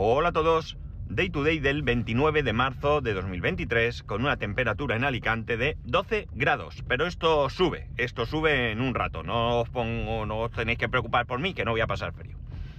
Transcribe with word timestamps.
Hola 0.00 0.28
a 0.28 0.32
todos. 0.32 0.76
Day 1.08 1.28
to 1.28 1.42
day 1.42 1.58
del 1.58 1.82
29 1.82 2.44
de 2.44 2.52
marzo 2.52 3.00
de 3.00 3.14
2023 3.14 4.04
con 4.04 4.20
una 4.20 4.36
temperatura 4.36 4.94
en 4.94 5.02
Alicante 5.02 5.56
de 5.56 5.76
12 5.82 6.28
grados. 6.34 6.84
Pero 6.86 7.04
esto 7.04 7.50
sube, 7.50 7.88
esto 7.96 8.24
sube 8.24 8.70
en 8.70 8.80
un 8.80 8.94
rato. 8.94 9.24
No 9.24 9.58
os 9.58 9.68
pongo, 9.70 10.24
no 10.24 10.38
os 10.38 10.52
tenéis 10.52 10.78
que 10.78 10.88
preocupar 10.88 11.26
por 11.26 11.40
mí, 11.40 11.52
que 11.52 11.64
no 11.64 11.72
voy 11.72 11.80
a 11.80 11.88
pasar 11.88 12.12
frío. 12.12 12.36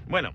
Bueno, 0.07 0.33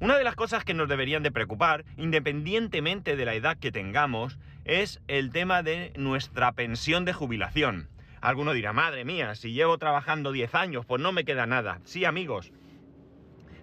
una 0.00 0.18
de 0.18 0.24
las 0.24 0.34
cosas 0.34 0.64
que 0.64 0.74
nos 0.74 0.88
deberían 0.88 1.22
de 1.22 1.30
preocupar, 1.30 1.84
independientemente 1.96 3.14
de 3.14 3.24
la 3.24 3.34
edad 3.34 3.56
que 3.56 3.70
tengamos, 3.70 4.36
es 4.64 5.00
el 5.06 5.30
tema 5.30 5.62
de 5.62 5.92
nuestra 5.96 6.50
pensión 6.50 7.04
de 7.04 7.12
jubilación. 7.12 7.88
Alguno 8.20 8.52
dirá, 8.52 8.72
madre 8.72 9.04
mía, 9.04 9.36
si 9.36 9.52
llevo 9.52 9.78
trabajando 9.78 10.32
10 10.32 10.56
años, 10.56 10.86
pues 10.86 11.00
no 11.00 11.12
me 11.12 11.24
queda 11.24 11.46
nada. 11.46 11.78
Sí, 11.84 12.04
amigos. 12.04 12.50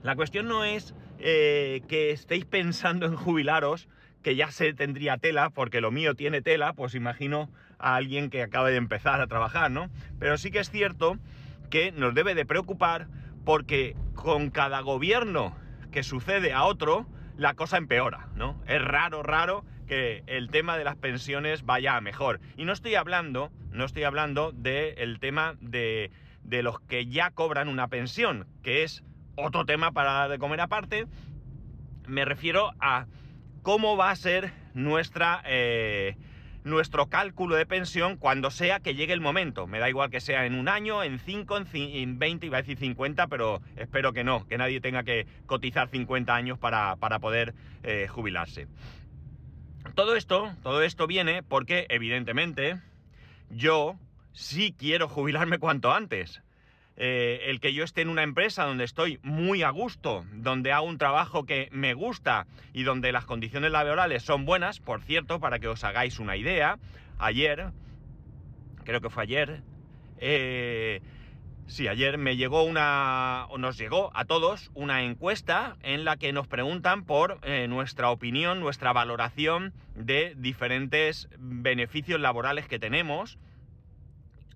La 0.01 0.15
cuestión 0.15 0.47
no 0.47 0.63
es 0.63 0.95
eh, 1.25 1.83
que 1.87 2.11
estéis 2.11 2.43
pensando 2.43 3.05
en 3.05 3.15
jubilaros, 3.15 3.87
que 4.23 4.35
ya 4.35 4.51
se 4.51 4.73
tendría 4.73 5.17
tela, 5.17 5.51
porque 5.51 5.79
lo 5.79 5.89
mío 5.89 6.15
tiene 6.15 6.41
tela, 6.41 6.73
pues 6.73 6.95
imagino 6.95 7.49
a 7.79 7.95
alguien 7.95 8.29
que 8.29 8.43
acabe 8.43 8.71
de 8.71 8.77
empezar 8.77 9.21
a 9.21 9.27
trabajar, 9.27 9.71
¿no? 9.71 9.89
Pero 10.19 10.37
sí 10.37 10.51
que 10.51 10.59
es 10.59 10.69
cierto 10.69 11.17
que 11.69 11.93
nos 11.93 12.13
debe 12.13 12.35
de 12.35 12.45
preocupar 12.45 13.07
porque 13.45 13.95
con 14.15 14.49
cada 14.49 14.81
gobierno 14.81 15.55
que 15.93 16.03
sucede 16.03 16.51
a 16.51 16.65
otro, 16.65 17.07
la 17.37 17.53
cosa 17.53 17.77
empeora, 17.77 18.27
¿no? 18.35 18.61
Es 18.67 18.81
raro, 18.81 19.23
raro 19.23 19.63
que 19.87 20.23
el 20.27 20.49
tema 20.49 20.77
de 20.77 20.83
las 20.83 20.97
pensiones 20.97 21.63
vaya 21.63 21.95
a 21.95 22.01
mejor. 22.01 22.41
Y 22.57 22.65
no 22.65 22.73
estoy 22.73 22.95
hablando, 22.95 23.49
no 23.71 23.85
estoy 23.85 24.03
hablando 24.03 24.51
del 24.51 25.21
tema 25.21 25.55
de, 25.61 26.11
de 26.43 26.63
los 26.63 26.81
que 26.81 27.05
ya 27.05 27.31
cobran 27.31 27.69
una 27.69 27.87
pensión, 27.87 28.45
que 28.61 28.83
es 28.83 29.05
otro 29.35 29.65
tema 29.65 29.91
para 29.91 30.27
de 30.27 30.39
comer 30.39 30.61
aparte. 30.61 31.07
Me 32.07 32.25
refiero 32.25 32.71
a 32.79 33.05
cómo 33.61 33.97
va 33.97 34.11
a 34.11 34.15
ser 34.15 34.51
nuestra, 34.73 35.41
eh, 35.45 36.17
nuestro 36.63 37.07
cálculo 37.07 37.55
de 37.55 37.65
pensión 37.65 38.17
cuando 38.17 38.51
sea 38.51 38.79
que 38.79 38.95
llegue 38.95 39.13
el 39.13 39.21
momento. 39.21 39.67
Me 39.67 39.79
da 39.79 39.89
igual 39.89 40.09
que 40.09 40.21
sea 40.21 40.45
en 40.45 40.55
un 40.55 40.67
año, 40.67 41.03
en 41.03 41.19
5, 41.19 41.57
en, 41.73 42.19
20, 42.19 42.45
iba 42.45 42.57
a 42.57 42.61
decir 42.61 42.77
50, 42.77 43.27
pero 43.27 43.61
espero 43.75 44.13
que 44.13 44.23
no, 44.23 44.45
que 44.47 44.57
nadie 44.57 44.81
tenga 44.81 45.03
que 45.03 45.27
cotizar 45.45 45.89
50 45.89 46.35
años 46.35 46.59
para, 46.59 46.97
poder 47.19 47.53
eh, 47.83 48.07
jubilarse. 48.07 48.67
Todo 49.95 50.15
esto, 50.15 50.53
todo 50.63 50.81
esto 50.81 51.07
viene 51.07 51.43
porque, 51.43 51.85
evidentemente, 51.89 52.79
yo 53.49 53.97
sí 54.31 54.75
quiero 54.77 55.07
jubilarme 55.07 55.59
cuanto 55.59 55.93
antes. 55.93 56.41
Eh, 56.95 57.45
el 57.45 57.59
que 57.59 57.73
yo 57.73 57.83
esté 57.83 58.01
en 58.01 58.09
una 58.09 58.21
empresa 58.21 58.65
donde 58.65 58.83
estoy 58.83 59.19
muy 59.23 59.63
a 59.63 59.71
gusto, 59.71 60.25
donde 60.33 60.71
hago 60.71 60.85
un 60.85 60.99
trabajo 60.99 61.45
que 61.45 61.67
me 61.71 61.95
gusta 61.95 62.45
y 62.71 62.83
donde 62.83 63.11
las 63.11 63.25
condiciones 63.25 63.71
laborales 63.71 64.21
son 64.21 64.45
buenas, 64.45 64.79
por 64.79 65.01
cierto, 65.01 65.39
para 65.39 65.57
que 65.57 65.67
os 65.67 65.83
hagáis 65.83 66.19
una 66.19 66.37
idea, 66.37 66.77
ayer, 67.17 67.71
creo 68.83 69.01
que 69.01 69.09
fue 69.09 69.23
ayer, 69.23 69.63
eh, 70.19 71.01
sí, 71.65 71.87
ayer 71.87 72.19
me 72.19 72.37
llegó 72.37 72.61
una, 72.61 73.47
o 73.49 73.57
nos 73.57 73.75
llegó 73.75 74.11
a 74.13 74.25
todos 74.25 74.69
una 74.75 75.01
encuesta 75.01 75.77
en 75.81 76.05
la 76.05 76.17
que 76.17 76.31
nos 76.31 76.47
preguntan 76.47 77.05
por 77.05 77.39
eh, 77.41 77.67
nuestra 77.67 78.11
opinión, 78.11 78.59
nuestra 78.59 78.93
valoración 78.93 79.73
de 79.95 80.35
diferentes 80.37 81.27
beneficios 81.39 82.19
laborales 82.19 82.67
que 82.67 82.77
tenemos 82.77 83.39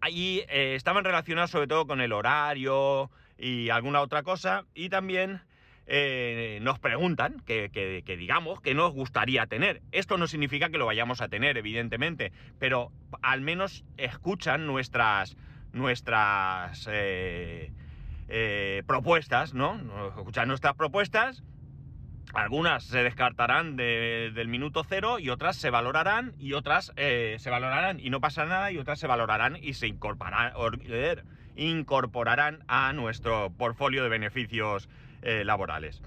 Ahí 0.02 0.44
eh, 0.50 0.76
estaban 0.76 1.04
relacionados 1.04 1.52
sobre 1.52 1.68
todo 1.68 1.88
con 1.88 2.02
el 2.02 2.14
horario 2.14 3.10
y 3.38 3.70
alguna 3.70 4.02
otra 4.02 4.24
cosa. 4.24 4.66
Y 4.74 4.90
también 4.90 5.42
eh, 5.86 6.60
nos 6.62 6.80
preguntan 6.80 7.42
que, 7.46 8.04
digamos 8.18 8.62
que 8.62 8.74
nos 8.74 8.94
gustaría 8.94 9.46
tener. 9.48 9.82
Esto 9.92 10.18
no 10.18 10.28
significa 10.28 10.70
que 10.70 10.78
lo 10.78 10.86
vayamos 10.86 11.22
a 11.22 11.28
tener, 11.28 11.58
evidentemente, 11.58 12.32
pero 12.60 12.92
al 13.22 13.42
menos 13.42 13.84
escuchan 13.98 14.68
nuestras, 14.68 15.38
nuestras 15.74 16.88
eh, 16.92 17.72
propuestas, 18.86 19.54
¿no? 19.54 19.80
Escuchan 20.18 20.48
nuestras 20.48 20.76
propuestas 20.76 21.44
algunas 22.34 22.84
se 22.84 23.04
descartarán 23.04 23.76
del 23.76 24.48
minuto 24.48 24.84
cero 24.88 25.20
y 25.20 25.30
otras 25.30 25.56
se 25.56 25.70
valorarán 25.70 26.34
y 26.38 26.54
otras 26.54 26.94
eh, 26.96 27.38
se 27.40 27.50
valorarán 27.50 28.00
y 28.00 28.10
no 28.10 28.20
pasa 28.20 28.46
nada 28.46 28.72
y 28.72 28.78
otras 28.78 29.00
se 29.00 29.08
valorarán 29.08 29.58
y 29.62 29.74
se 29.74 29.88
incorporarán, 29.88 30.54
incorporarán 31.56 32.64
a 32.68 32.94
nuestro 32.94 33.52
portfolio 33.52 34.04
de 34.04 34.10
beneficios 34.10 34.90
eh, 35.22 35.44
laborales. 35.46 36.02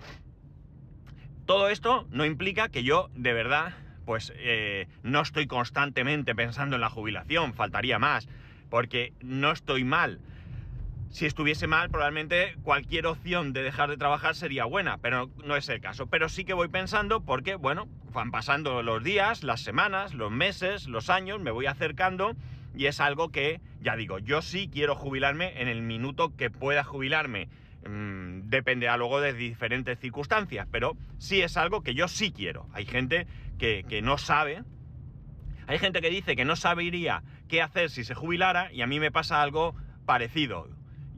Todo 1.46 1.68
esto 1.68 2.06
no 2.10 2.24
implica 2.24 2.68
que 2.68 2.84
yo 2.84 3.10
de 3.14 3.32
verdad 3.32 3.72
pues 4.04 4.32
eh, 4.36 4.88
no 5.02 5.20
estoy 5.20 5.46
constantemente 5.46 6.34
pensando 6.34 6.76
en 6.76 6.80
la 6.80 6.90
jubilación, 6.90 7.54
faltaría 7.54 7.98
más, 7.98 8.28
porque 8.68 9.12
no 9.20 9.52
estoy 9.52 9.84
mal 9.84 10.20
si 11.10 11.26
estuviese 11.26 11.66
mal, 11.66 11.90
probablemente 11.90 12.54
cualquier 12.62 13.06
opción 13.06 13.52
de 13.52 13.62
dejar 13.62 13.90
de 13.90 13.96
trabajar 13.96 14.36
sería 14.36 14.64
buena, 14.64 14.98
pero 14.98 15.28
no 15.44 15.56
es 15.56 15.68
el 15.68 15.80
caso. 15.80 16.06
Pero 16.06 16.28
sí 16.28 16.44
que 16.44 16.54
voy 16.54 16.68
pensando 16.68 17.20
porque, 17.20 17.56
bueno, 17.56 17.88
van 18.12 18.30
pasando 18.30 18.82
los 18.82 19.02
días, 19.02 19.42
las 19.42 19.60
semanas, 19.60 20.14
los 20.14 20.30
meses, 20.30 20.86
los 20.86 21.10
años, 21.10 21.40
me 21.40 21.50
voy 21.50 21.66
acercando 21.66 22.36
y 22.76 22.86
es 22.86 23.00
algo 23.00 23.30
que, 23.30 23.60
ya 23.80 23.96
digo, 23.96 24.20
yo 24.20 24.40
sí 24.40 24.70
quiero 24.72 24.94
jubilarme 24.94 25.60
en 25.60 25.66
el 25.66 25.82
minuto 25.82 26.36
que 26.36 26.48
pueda 26.48 26.84
jubilarme. 26.84 27.48
Mm, 27.84 28.48
dependerá 28.48 28.96
luego 28.96 29.20
de 29.20 29.32
diferentes 29.32 29.98
circunstancias, 29.98 30.68
pero 30.70 30.96
sí 31.18 31.42
es 31.42 31.56
algo 31.56 31.82
que 31.82 31.94
yo 31.94 32.06
sí 32.06 32.30
quiero. 32.30 32.68
Hay 32.72 32.84
gente 32.84 33.26
que, 33.58 33.84
que 33.88 34.00
no 34.00 34.16
sabe, 34.16 34.62
hay 35.66 35.78
gente 35.78 36.00
que 36.00 36.10
dice 36.10 36.36
que 36.36 36.44
no 36.44 36.54
sabería 36.54 37.22
qué 37.48 37.62
hacer 37.62 37.90
si 37.90 38.04
se 38.04 38.14
jubilara 38.14 38.72
y 38.72 38.82
a 38.82 38.86
mí 38.86 39.00
me 39.00 39.10
pasa 39.10 39.42
algo 39.42 39.74
parecido 40.04 40.68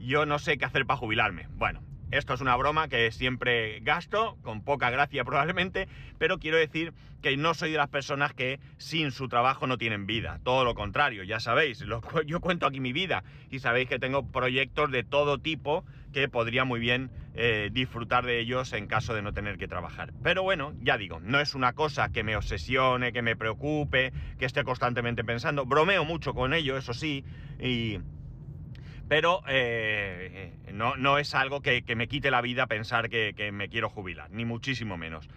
yo 0.05 0.25
no 0.25 0.39
sé 0.39 0.57
qué 0.57 0.65
hacer 0.65 0.85
para 0.85 0.97
jubilarme. 0.97 1.47
Bueno, 1.55 1.81
esto 2.11 2.35
es 2.35 2.41
una 2.41 2.55
broma 2.55 2.89
que 2.89 3.11
siempre 3.11 3.79
gasto, 3.79 4.37
con 4.43 4.63
poca 4.63 4.89
gracia 4.91 5.23
probablemente, 5.25 5.87
pero 6.19 6.37
quiero 6.37 6.57
decir 6.57 6.93
que 7.21 7.35
no 7.37 7.53
soy 7.53 7.71
de 7.71 7.77
las 7.77 7.89
personas 7.89 8.33
que 8.33 8.59
sin 8.77 9.11
su 9.11 9.29
trabajo 9.29 9.65
no 9.65 9.77
tienen 9.77 10.05
vida. 10.05 10.39
Todo 10.43 10.65
lo 10.65 10.75
contrario, 10.75 11.23
ya 11.23 11.39
sabéis, 11.39 11.83
yo 12.25 12.41
cuento 12.41 12.67
aquí 12.67 12.81
mi 12.81 12.93
vida 12.93 13.23
y 13.49 13.59
sabéis 13.59 13.87
que 13.87 13.97
tengo 13.97 14.29
proyectos 14.29 14.91
de 14.91 15.03
todo 15.03 15.39
tipo 15.39 15.85
que 16.11 16.29
podría 16.29 16.65
muy 16.65 16.79
bien 16.79 17.09
eh, 17.33 17.69
disfrutar 17.71 18.25
de 18.25 18.39
ellos 18.39 18.71
en 18.73 18.87
caso 18.87 19.15
de 19.15 19.21
no 19.21 19.33
tener 19.33 19.57
que 19.57 19.67
trabajar. 19.67 20.13
Pero 20.21 20.43
bueno, 20.43 20.73
ya 20.81 20.97
digo, 20.97 21.19
no 21.19 21.39
es 21.39 21.55
una 21.55 21.73
cosa 21.73 22.09
que 22.09 22.23
me 22.23 22.35
obsesione, 22.35 23.11
que 23.11 23.21
me 23.21 23.35
preocupe, 23.35 24.13
que 24.37 24.45
esté 24.45 24.63
constantemente 24.63 25.23
pensando. 25.23 25.65
Bromeo 25.65 26.05
mucho 26.05 26.33
con 26.33 26.53
ello, 26.53 26.77
eso 26.77 26.93
sí, 26.93 27.25
y 27.59 27.99
pero 29.07 29.41
eh, 29.47 30.53
no, 30.71 31.17
es 31.17 31.35
algo 31.35 31.61
que, 31.61 31.83
me 31.95 32.07
quite 32.07 32.31
la 32.31 32.41
vida 32.41 32.67
pensar 32.67 33.09
que, 33.09 33.51
me 33.51 33.69
quiero 33.69 33.89
jubilar, 33.89 34.29
ni 34.31 34.45
muchísimo 34.45 34.97
menos. 34.97 35.29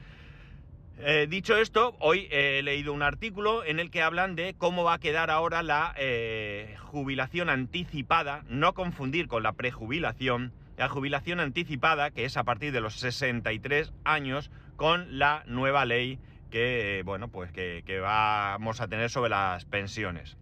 Eh, 0.99 1.27
dicho 1.29 1.59
esto, 1.59 1.95
hoy 2.01 2.27
he 2.31 2.63
leído 2.63 2.93
un 2.95 3.03
artículo 3.03 3.65
en 3.65 3.81
el 3.81 3.91
que 3.91 4.03
hablan 4.03 4.35
de 4.35 4.55
cómo 4.57 4.83
va 4.83 4.95
a 4.95 4.99
quedar 4.99 5.31
ahora 5.31 5.63
la 5.63 5.95
eh, 5.99 6.75
jubilación 6.79 7.51
anticipada, 7.51 8.45
no 8.49 8.73
confundir 8.73 9.29
con 9.29 9.43
la 9.43 9.53
prejubilación, 9.53 10.53
la 10.79 10.89
jubilación 10.89 11.41
anticipada, 11.41 12.11
que 12.11 12.25
es 12.25 12.39
a 12.39 12.45
partir 12.45 12.73
de 12.73 12.81
los 12.81 12.95
63 12.95 13.93
años, 14.05 14.51
con 14.77 15.19
la 15.19 15.43
nueva 15.47 15.85
ley 15.85 16.19
que, 16.51 17.03
bueno, 17.05 17.29
pues 17.29 17.53
que 17.53 17.99
vamos 18.01 18.81
a 18.81 18.89
tener 18.89 19.11
sobre 19.11 19.31
las 19.31 19.67
pensiones. 19.67 20.39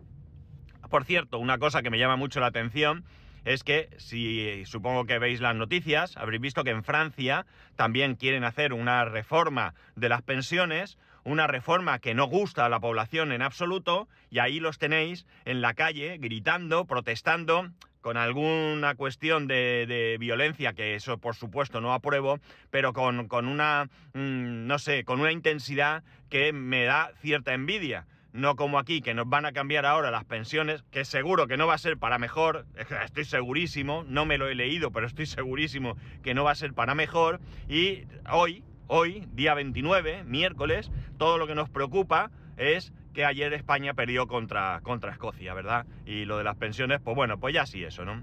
Por 0.94 1.04
cierto, 1.04 1.40
una 1.40 1.58
cosa 1.58 1.82
que 1.82 1.90
me 1.90 1.98
llama 1.98 2.14
mucho 2.14 2.38
la 2.38 2.46
atención 2.46 3.02
es 3.44 3.64
que 3.64 3.88
si 3.96 4.64
supongo 4.64 5.06
que 5.06 5.18
veis 5.18 5.40
las 5.40 5.56
noticias, 5.56 6.16
habréis 6.16 6.40
visto 6.40 6.62
que 6.62 6.70
en 6.70 6.84
Francia 6.84 7.46
también 7.74 8.14
quieren 8.14 8.44
hacer 8.44 8.72
una 8.72 9.04
reforma 9.04 9.74
de 9.96 10.08
las 10.08 10.22
pensiones, 10.22 10.96
una 11.24 11.48
reforma 11.48 11.98
que 11.98 12.14
no 12.14 12.26
gusta 12.26 12.64
a 12.64 12.68
la 12.68 12.78
población 12.78 13.32
en 13.32 13.42
absoluto, 13.42 14.06
y 14.30 14.38
ahí 14.38 14.60
los 14.60 14.78
tenéis 14.78 15.26
en 15.46 15.62
la 15.62 15.74
calle 15.74 16.16
gritando, 16.18 16.84
protestando, 16.84 17.72
con 18.00 18.16
alguna 18.16 18.94
cuestión 18.94 19.48
de, 19.48 20.16
violencia, 20.20 20.74
que 20.74 20.94
eso 20.94 21.18
por 21.18 21.34
supuesto 21.34 21.80
no 21.80 21.92
apruebo, 21.92 22.38
pero 22.70 22.92
con, 22.92 23.48
una, 23.48 23.86
mm, 24.12 24.68
no 24.68 24.78
sé, 24.78 25.02
con 25.02 25.20
una 25.20 25.32
intensidad 25.32 26.04
que 26.30 26.52
me 26.52 26.84
da 26.84 27.10
cierta 27.20 27.52
envidia 27.52 28.06
no 28.34 28.56
como 28.56 28.80
aquí, 28.80 29.00
que 29.00 29.14
nos 29.14 29.28
van 29.28 29.46
a 29.46 29.52
cambiar 29.52 29.86
ahora 29.86 30.10
las 30.10 30.24
pensiones, 30.24 30.82
que 30.90 31.04
seguro 31.04 31.46
que 31.46 31.56
no 31.56 31.68
va 31.68 31.74
a 31.74 31.78
ser 31.78 31.96
para 31.98 32.18
mejor, 32.18 32.66
estoy 33.04 33.24
segurísimo, 33.24 34.04
no 34.08 34.26
me 34.26 34.38
lo 34.38 34.48
he 34.48 34.56
leído, 34.56 34.90
pero 34.90 35.06
estoy 35.06 35.26
segurísimo 35.26 35.96
que 36.22 36.34
no 36.34 36.42
va 36.42 36.50
a 36.50 36.56
ser 36.56 36.74
para 36.74 36.96
mejor, 36.96 37.40
y 37.68 38.02
hoy, 38.28 38.64
hoy, 38.88 39.28
día 39.32 39.54
29, 39.54 40.24
miércoles, 40.24 40.90
todo 41.16 41.38
lo 41.38 41.46
que 41.46 41.54
nos 41.54 41.70
preocupa 41.70 42.32
es 42.56 42.92
que 43.14 43.24
ayer 43.24 43.52
España 43.52 43.94
perdió 43.94 44.26
contra, 44.26 44.80
contra 44.82 45.12
Escocia, 45.12 45.54
¿verdad? 45.54 45.86
Y 46.04 46.24
lo 46.24 46.36
de 46.36 46.42
las 46.42 46.56
pensiones, 46.56 47.00
pues 47.00 47.14
bueno, 47.14 47.38
pues 47.38 47.54
ya 47.54 47.66
sí 47.66 47.84
eso, 47.84 48.04
¿no? 48.04 48.20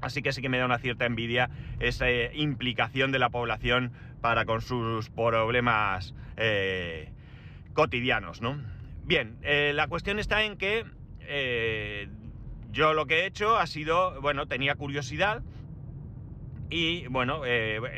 Así 0.00 0.22
que 0.22 0.32
sí 0.32 0.40
que 0.40 0.48
me 0.48 0.56
da 0.56 0.64
una 0.64 0.78
cierta 0.78 1.04
envidia 1.04 1.50
esa 1.80 2.10
implicación 2.32 3.12
de 3.12 3.18
la 3.18 3.28
población 3.28 3.92
para 4.22 4.46
con 4.46 4.62
sus 4.62 5.10
problemas 5.10 6.14
eh, 6.38 7.12
cotidianos, 7.74 8.40
¿no? 8.40 8.58
Bien, 9.06 9.36
eh, 9.42 9.72
la 9.74 9.86
cuestión 9.86 10.18
está 10.18 10.44
en 10.44 10.56
que 10.56 10.86
eh, 11.20 12.08
yo 12.70 12.94
lo 12.94 13.04
que 13.04 13.20
he 13.20 13.26
hecho 13.26 13.58
ha 13.58 13.66
sido, 13.66 14.18
bueno, 14.22 14.46
tenía 14.46 14.76
curiosidad 14.76 15.42
y, 16.70 17.06
bueno, 17.08 17.42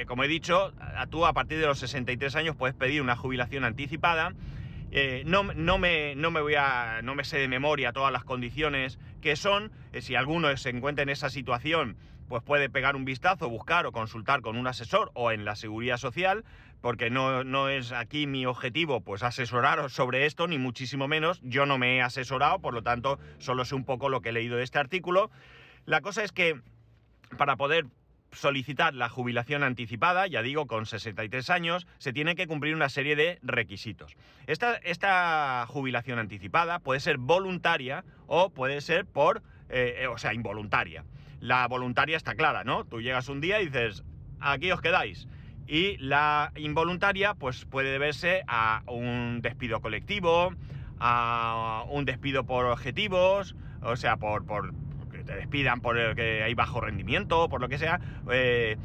como 0.06 0.24
he 0.24 0.28
dicho, 0.28 0.72
tú 1.08 1.24
a 1.24 1.32
partir 1.32 1.58
de 1.58 1.66
los 1.66 1.78
63 1.78 2.34
años 2.34 2.56
puedes 2.56 2.74
pedir 2.74 3.00
una 3.00 3.16
jubilación 3.16 3.64
anticipada. 3.64 4.34
no, 5.24 5.44
no, 5.44 5.78
me, 5.78 6.14
no, 6.16 6.30
me, 6.30 6.40
voy 6.40 6.56
a, 6.56 7.00
no 7.02 7.14
me 7.14 7.24
sé 7.24 7.38
de 7.38 7.48
memoria 7.48 7.92
todas 7.92 8.12
las 8.12 8.24
condiciones 8.24 8.98
que 9.22 9.36
son. 9.36 9.70
si 10.00 10.16
alguno 10.16 10.54
se 10.56 10.70
encuentra 10.70 11.04
en 11.04 11.08
esa 11.08 11.30
situación, 11.30 11.96
pues 12.28 12.42
puede 12.42 12.68
pegar 12.68 12.96
un 12.96 13.04
vistazo, 13.04 13.48
buscar 13.48 13.86
o 13.86 13.92
consultar 13.92 14.42
con 14.42 14.56
un 14.56 14.66
asesor 14.66 15.10
o 15.14 15.30
en 15.30 15.44
la 15.44 15.56
seguridad 15.56 15.96
social, 15.96 16.44
porque 16.80 17.10
no, 17.10 17.44
no, 17.44 17.68
es 17.68 17.92
aquí 17.92 18.26
mi 18.26 18.46
objetivo 18.46 19.00
pues 19.00 19.22
asesoraros 19.22 19.92
sobre 19.92 20.26
esto, 20.26 20.46
ni 20.46 20.58
muchísimo 20.58 21.08
menos. 21.08 21.40
Yo 21.42 21.66
no 21.66 21.78
me 21.78 21.96
he 21.96 22.02
asesorado, 22.02 22.60
por 22.60 22.74
lo 22.74 22.82
tanto, 22.82 23.18
solo 23.38 23.64
sé 23.64 23.74
un 23.74 23.84
poco 23.84 24.08
lo 24.08 24.20
que 24.20 24.30
he 24.30 24.32
leído 24.32 24.56
de 24.56 24.64
este 24.64 24.78
artículo. 24.78 25.30
La 25.84 26.00
cosa 26.00 26.24
es 26.24 26.32
que 26.32 26.60
para 27.36 27.56
poder 27.56 27.86
solicitar 28.32 28.94
la 28.94 29.08
jubilación 29.08 29.62
anticipada, 29.62 30.26
ya 30.26 30.42
digo, 30.42 30.66
con 30.66 30.86
63 30.86 31.48
años, 31.50 31.86
se 31.98 32.12
tiene 32.12 32.34
que 32.34 32.46
cumplir 32.46 32.74
una 32.74 32.88
serie 32.88 33.16
de 33.16 33.38
requisitos. 33.42 34.16
Esta, 34.46 34.74
esta 34.76 35.64
jubilación 35.68 36.18
anticipada 36.18 36.78
puede 36.80 37.00
ser 37.00 37.18
voluntaria 37.18 38.04
o 38.26 38.50
puede 38.50 38.80
ser 38.80 39.06
por, 39.06 39.42
eh, 39.68 40.06
o 40.10 40.18
sea, 40.18 40.34
involuntaria. 40.34 41.04
La 41.40 41.66
voluntaria 41.68 42.16
está 42.16 42.34
clara, 42.34 42.64
¿no? 42.64 42.84
Tú 42.84 43.00
llegas 43.00 43.28
un 43.28 43.40
día 43.40 43.60
y 43.60 43.66
dices, 43.66 44.04
aquí 44.40 44.70
os 44.70 44.80
quedáis. 44.80 45.26
Y 45.66 45.96
la 45.98 46.52
involuntaria, 46.56 47.34
pues 47.34 47.64
puede 47.64 47.90
deberse 47.90 48.44
a 48.46 48.82
un 48.86 49.40
despido 49.42 49.80
colectivo, 49.80 50.54
a 51.00 51.84
un 51.88 52.04
despido 52.04 52.44
por 52.44 52.66
objetivos, 52.66 53.56
o 53.82 53.96
sea, 53.96 54.16
por, 54.16 54.46
por 54.46 54.72
que 55.10 55.24
te 55.24 55.34
despidan 55.34 55.80
por 55.80 55.98
el 55.98 56.14
que 56.14 56.42
hay 56.42 56.54
bajo 56.54 56.80
rendimiento, 56.80 57.48
por 57.48 57.60
lo 57.60 57.68
que 57.68 57.78
sea. 57.78 58.00
Eh, 58.30 58.76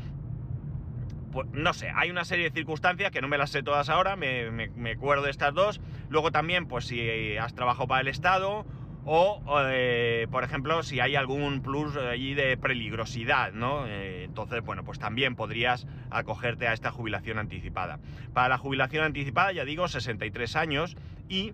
pues, 1.32 1.48
no 1.54 1.74
sé, 1.74 1.92
hay 1.96 2.10
una 2.10 2.26
serie 2.26 2.50
de 2.50 2.52
circunstancias 2.52 3.12
que 3.12 3.22
no 3.22 3.28
me 3.28 3.38
las 3.38 3.52
sé 3.52 3.64
todas 3.64 3.90
ahora, 3.90 4.16
me, 4.16 4.52
me 4.52 4.92
acuerdo 4.92 5.24
de 5.26 5.32
estas 5.32 5.54
dos. 5.54 5.82
Luego 6.10 6.32
también, 6.32 6.68
pues 6.68 6.86
si 6.86 7.38
has 7.38 7.54
trabajado 7.54 7.88
para 7.88 8.02
el 8.02 8.08
Estado 8.08 8.66
o, 9.06 9.42
eh, 9.68 10.28
por 10.32 10.44
ejemplo, 10.44 10.84
si 10.84 11.00
hay 11.00 11.16
algún 11.16 11.62
plus 11.62 11.96
allí 11.96 12.34
de 12.34 12.58
peligrosidad, 12.58 13.52
¿no? 13.54 13.88
Eh, 13.88 14.26
entonces, 14.26 14.62
bueno, 14.62 14.84
pues 14.84 15.00
también 15.00 15.36
podrías 15.36 15.88
acogerte 16.10 16.68
a 16.68 16.74
esta 16.74 16.92
jubilación 16.92 17.40
anticipada. 17.40 18.00
Para 18.34 18.50
la 18.50 18.58
jubilación 18.58 19.04
anticipada, 19.04 19.52
ya 19.52 19.66
digo, 19.66 19.88
63 19.88 20.56
años 20.56 20.96
y 21.30 21.54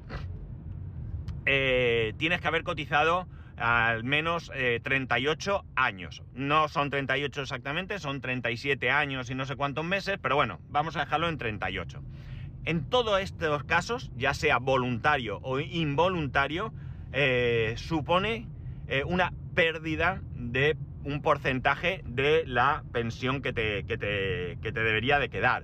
eh, 1.45 2.13
tienes 2.17 2.41
que 2.41 2.47
haber 2.47 2.63
cotizado 2.63 3.27
al 3.55 4.03
menos 4.03 4.51
38 4.83 5.65
años. 5.75 6.21
No 6.35 6.67
son 6.67 6.91
38 6.91 7.41
exactamente, 7.41 7.97
son 7.97 8.21
37 8.21 8.91
años 8.91 9.31
y 9.31 9.35
no 9.35 9.47
sé 9.47 9.55
cuántos 9.55 9.83
meses, 9.83 10.19
pero 10.21 10.35
bueno, 10.35 10.59
vamos 10.69 10.95
a 10.95 10.99
dejarlo 10.99 11.27
en 11.27 11.39
38. 11.39 12.03
En 12.65 12.83
todos 12.87 13.19
estos 13.19 13.63
casos, 13.63 14.11
ya 14.15 14.35
sea 14.35 14.59
voluntario 14.59 15.39
o 15.41 15.59
involuntario, 15.59 16.71
eh, 17.13 17.73
supone 17.77 18.47
eh, 18.87 19.03
una 19.03 19.33
pérdida 19.55 20.21
de 20.35 20.77
un 21.03 21.21
porcentaje 21.21 22.01
de 22.05 22.43
la 22.45 22.83
pensión 22.91 23.41
que 23.41 23.53
te, 23.53 23.83
te, 23.83 24.71
debería 24.71 25.19
de 25.19 25.29
quedar. 25.29 25.63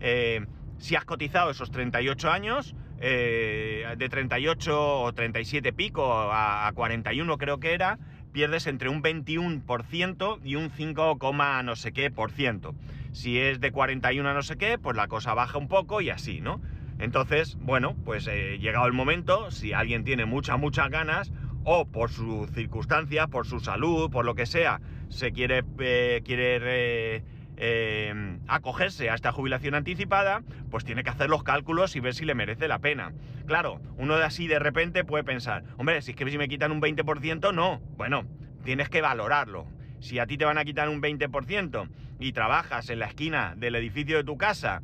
Eh, 0.00 0.46
si 0.78 0.96
has 0.96 1.04
cotizado 1.04 1.50
esos 1.50 1.70
38 1.70 2.30
años, 2.30 2.74
de 2.98 4.08
38 4.10 5.02
o 5.02 5.12
37 5.12 5.72
pico 5.72 6.12
a, 6.12 6.66
a 6.66 6.72
41 6.72 7.38
creo 7.38 7.60
que 7.60 7.72
era, 7.72 7.96
pierdes 8.32 8.66
entre 8.66 8.88
un 8.88 9.02
21% 9.02 10.40
y 10.44 10.54
un 10.56 10.70
5, 10.70 11.18
no 11.64 11.76
sé 11.76 11.92
qué 11.92 12.10
por 12.10 12.30
ciento. 12.30 12.74
Si 13.12 13.38
es 13.38 13.60
de 13.60 13.72
41 13.72 14.28
a 14.28 14.34
no 14.34 14.42
sé 14.42 14.56
qué, 14.56 14.78
pues 14.78 14.96
la 14.96 15.08
cosa 15.08 15.34
baja 15.34 15.58
un 15.58 15.68
poco 15.68 16.00
y 16.00 16.10
así, 16.10 16.40
¿no? 16.40 16.60
Entonces, 16.98 17.56
bueno, 17.60 17.94
pues 18.04 18.26
eh, 18.26 18.58
llegado 18.58 18.86
el 18.86 18.92
momento, 18.92 19.50
si 19.50 19.72
alguien 19.72 20.04
tiene 20.04 20.26
muchas, 20.26 20.58
muchas 20.58 20.90
ganas, 20.90 21.32
o 21.64 21.86
por 21.86 22.10
sus 22.10 22.50
circunstancias, 22.50 23.28
por 23.28 23.46
su 23.46 23.60
salud, 23.60 24.10
por 24.10 24.24
lo 24.24 24.34
que 24.34 24.46
sea, 24.46 24.80
se 25.08 25.32
quiere, 25.32 25.64
eh, 25.78 26.22
quiere 26.24 27.22
eh, 27.56 28.38
acogerse 28.46 29.10
a 29.10 29.14
esta 29.14 29.32
jubilación 29.32 29.74
anticipada, 29.74 30.42
pues 30.70 30.84
tiene 30.84 31.04
que 31.04 31.10
hacer 31.10 31.28
los 31.28 31.42
cálculos 31.42 31.94
y 31.96 32.00
ver 32.00 32.14
si 32.14 32.24
le 32.24 32.34
merece 32.34 32.68
la 32.68 32.78
pena. 32.78 33.12
Claro, 33.46 33.80
uno 33.96 34.16
de 34.16 34.24
así 34.24 34.46
de 34.46 34.58
repente 34.58 35.04
puede 35.04 35.24
pensar, 35.24 35.64
hombre, 35.76 36.00
si 36.02 36.12
es 36.12 36.16
que 36.16 36.28
si 36.30 36.38
me 36.38 36.48
quitan 36.48 36.72
un 36.72 36.80
20%, 36.80 37.52
no. 37.52 37.80
Bueno, 37.96 38.24
tienes 38.64 38.88
que 38.88 39.00
valorarlo. 39.00 39.66
Si 40.00 40.18
a 40.18 40.26
ti 40.26 40.38
te 40.38 40.44
van 40.44 40.58
a 40.58 40.64
quitar 40.64 40.88
un 40.88 41.02
20% 41.02 41.88
y 42.20 42.32
trabajas 42.32 42.88
en 42.90 43.00
la 43.00 43.06
esquina 43.06 43.54
del 43.56 43.74
edificio 43.74 44.16
de 44.16 44.24
tu 44.24 44.36
casa 44.38 44.82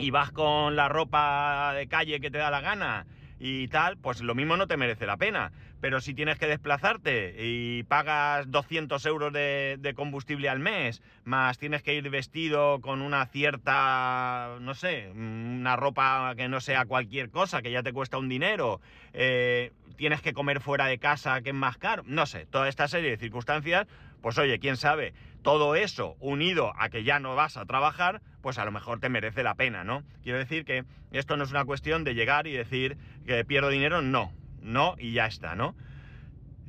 y 0.00 0.10
vas 0.10 0.32
con 0.32 0.76
la 0.76 0.88
ropa 0.88 1.74
de 1.74 1.86
calle 1.86 2.20
que 2.20 2.30
te 2.30 2.38
da 2.38 2.50
la 2.50 2.60
gana 2.60 3.06
y 3.38 3.68
tal, 3.68 3.96
pues 3.96 4.20
lo 4.20 4.34
mismo 4.34 4.56
no 4.56 4.66
te 4.66 4.76
merece 4.76 5.06
la 5.06 5.16
pena. 5.16 5.52
Pero 5.80 6.02
si 6.02 6.12
tienes 6.12 6.38
que 6.38 6.46
desplazarte 6.46 7.34
y 7.38 7.84
pagas 7.84 8.50
200 8.50 9.04
euros 9.06 9.32
de, 9.32 9.92
combustible 9.96 10.50
al 10.50 10.58
mes, 10.58 11.00
más 11.24 11.56
tienes 11.58 11.82
que 11.82 11.94
ir 11.94 12.08
vestido 12.10 12.80
con 12.82 13.00
una 13.00 13.24
cierta, 13.26 14.58
no 14.60 14.74
sé, 14.74 15.10
una 15.14 15.76
ropa 15.76 16.34
que 16.36 16.48
no 16.48 16.60
sea 16.60 16.84
cualquier 16.84 17.30
cosa, 17.30 17.62
que 17.62 17.70
ya 17.70 17.82
te 17.82 17.94
cuesta 17.94 18.18
un 18.18 18.28
dinero, 18.28 18.82
eh, 19.14 19.72
tienes 20.00 20.22
que 20.22 20.32
comer 20.32 20.60
fuera 20.60 20.86
de 20.86 20.96
casa, 20.96 21.42
que 21.42 21.50
es 21.50 21.54
más 21.54 21.76
caro, 21.76 22.04
no 22.06 22.24
sé, 22.24 22.46
toda 22.46 22.70
esta 22.70 22.88
serie 22.88 23.10
de 23.10 23.18
circunstancias, 23.18 23.86
pues 24.22 24.38
oye, 24.38 24.58
quién 24.58 24.78
sabe, 24.78 25.12
todo 25.42 25.74
eso 25.74 26.16
unido 26.20 26.72
a 26.78 26.88
que 26.88 27.04
ya 27.04 27.20
no 27.20 27.34
vas 27.34 27.58
a 27.58 27.66
trabajar, 27.66 28.22
pues 28.40 28.56
a 28.56 28.64
lo 28.64 28.72
mejor 28.72 28.98
te 28.98 29.10
merece 29.10 29.42
la 29.42 29.56
pena, 29.56 29.84
¿no? 29.84 30.02
Quiero 30.22 30.38
decir 30.38 30.64
que 30.64 30.86
esto 31.12 31.36
no 31.36 31.44
es 31.44 31.50
una 31.50 31.66
cuestión 31.66 32.02
de 32.02 32.14
llegar 32.14 32.46
y 32.46 32.52
decir 32.52 32.96
que 33.26 33.44
pierdo 33.44 33.68
dinero, 33.68 34.00
no, 34.00 34.32
no 34.62 34.94
y 34.98 35.12
ya 35.12 35.26
está, 35.26 35.54
¿no? 35.54 35.76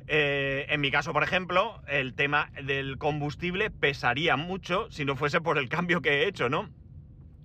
Eh, 0.08 0.66
en 0.68 0.82
mi 0.82 0.90
caso, 0.90 1.14
por 1.14 1.22
ejemplo, 1.22 1.80
el 1.88 2.12
tema 2.12 2.50
del 2.62 2.98
combustible 2.98 3.70
pesaría 3.70 4.36
mucho 4.36 4.90
si 4.90 5.06
no 5.06 5.16
fuese 5.16 5.40
por 5.40 5.56
el 5.56 5.70
cambio 5.70 6.02
que 6.02 6.24
he 6.24 6.28
hecho, 6.28 6.50
¿no? 6.50 6.68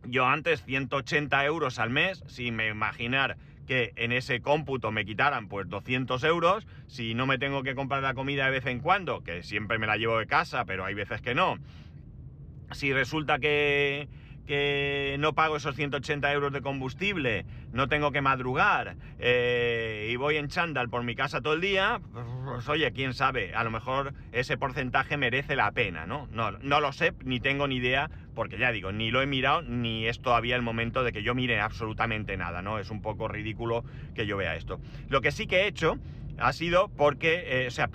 Yo 0.03 0.25
antes 0.25 0.65
180 0.65 1.46
euros 1.46 1.79
al 1.79 1.91
mes, 1.91 2.25
sin 2.27 2.58
me 2.58 2.67
imaginar 2.67 3.38
que 3.68 3.94
en 3.98 4.12
ese 4.12 4.42
cómputo 4.42 4.92
me 4.92 5.06
quitaran 5.06 5.48
pues 5.48 5.70
200 5.70 6.24
euros, 6.24 6.66
si 6.88 7.14
no 7.14 7.28
me 7.28 7.38
tengo 7.38 7.62
que 7.62 7.76
comprar 7.76 8.02
la 8.02 8.14
comida 8.14 8.46
de 8.46 8.52
vez 8.52 8.66
en 8.66 8.80
cuando, 8.80 9.22
que 9.24 9.44
siempre 9.44 9.78
me 9.78 9.86
la 9.86 9.98
llevo 9.98 10.18
de 10.18 10.26
casa, 10.26 10.66
pero 10.66 10.86
hay 10.86 10.94
veces 10.94 11.22
que 11.22 11.36
no, 11.36 11.58
si 12.72 12.94
resulta 12.94 13.40
que, 13.40 14.08
que 14.48 15.18
no 15.20 15.34
pago 15.34 15.58
esos 15.58 15.75
180 15.75 16.32
euros 16.32 16.51
de 16.51 16.62
combustible, 16.62 17.46
no 17.74 17.88
tengo 17.88 18.12
que 18.12 18.22
madrugar 18.22 18.96
eh, 19.20 20.10
y 20.12 20.16
voy 20.16 20.38
en 20.38 20.48
chándal 20.48 20.89
por 20.89 21.04
mi 21.04 21.16
casa 21.16 21.42
todo 21.42 21.54
el 21.54 21.62
día, 21.62 22.01
pues 22.46 22.68
oye, 22.70 22.92
quién 22.94 23.13
sabe, 23.13 23.54
a 23.54 23.63
lo 23.63 23.70
mejor 23.70 24.13
ese 24.32 24.58
porcentaje 24.58 25.18
merece 25.18 25.56
la 25.56 25.72
pena, 25.72 26.08
¿no? 26.08 26.27
No, 26.32 26.51
no 26.51 26.80
lo 26.80 26.94
sé, 26.94 27.13
ni 27.24 27.39
tengo 27.39 27.68
ni 27.68 27.75
idea, 27.75 28.10
porque 28.34 28.58
ya 28.58 28.72
digo, 28.72 28.92
ni 28.92 29.12
lo 29.12 29.22
he 29.22 29.27
mirado, 29.27 29.62
ni 29.62 30.08
es 30.08 30.22
todavía 30.22 30.56
el 30.56 30.62
momento 30.62 31.04
de 31.04 31.12
que 31.12 31.24
yo 31.24 31.36
mire 31.36 31.60
absolutamente 31.60 32.38
nada, 32.38 32.62
¿no? 32.62 32.80
Es 32.80 32.89
un 32.89 33.01
poco 33.01 33.27
ridículo 33.27 33.84
que 34.16 34.25
yo 34.25 34.38
vea 34.38 34.56
esto. 34.56 34.80
Lo 35.10 35.22
que 35.22 35.32
sí 35.32 35.46
que 35.46 35.62
he 35.62 35.68
hecho 35.68 35.98
ha 36.39 36.54
sido 36.54 36.89
porque, 36.89 37.63
eh, 37.63 37.68
o 37.68 37.72
sea, 37.72 37.89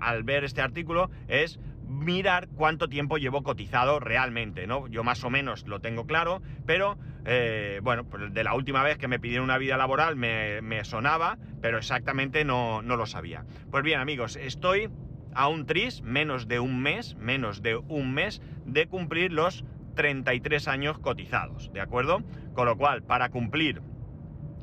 al 0.00 0.22
ver 0.24 0.44
este 0.44 0.60
artículo, 0.60 1.10
es 1.28 1.58
mirar 1.86 2.48
cuánto 2.48 2.88
tiempo 2.88 3.18
llevo 3.18 3.42
cotizado 3.42 4.00
realmente, 4.00 4.66
¿no? 4.66 4.88
Yo 4.88 5.04
más 5.04 5.22
o 5.24 5.30
menos 5.30 5.66
lo 5.66 5.80
tengo 5.80 6.06
claro, 6.06 6.42
pero 6.66 6.98
eh, 7.24 7.80
bueno, 7.82 8.04
pues 8.04 8.32
de 8.32 8.44
la 8.44 8.54
última 8.54 8.82
vez 8.82 8.98
que 8.98 9.08
me 9.08 9.18
pidieron 9.18 9.44
una 9.44 9.58
vida 9.58 9.76
laboral 9.76 10.16
me, 10.16 10.84
sonaba, 10.84 11.38
pero 11.60 11.78
exactamente 11.78 12.44
no, 12.44 12.82
no, 12.82 12.96
lo 12.96 13.06
sabía. 13.06 13.44
Pues 13.70 13.82
bien, 13.82 14.00
amigos, 14.00 14.36
estoy 14.36 14.90
a 15.34 15.48
un 15.48 15.66
tris, 15.66 16.02
menos 16.02 16.48
de 16.48 16.60
un 16.60 16.80
mes, 16.80 17.14
menos 17.16 17.62
de 17.62 17.76
un 17.76 18.14
mes 18.14 18.40
de 18.64 18.86
cumplir 18.86 19.32
los 19.32 19.64
33 19.94 20.68
años 20.68 20.98
cotizados, 20.98 21.72
¿de 21.72 21.80
acuerdo? 21.80 22.22
Con 22.54 22.66
lo 22.66 22.76
cual, 22.76 23.02
para 23.02 23.30
cumplir 23.30 23.82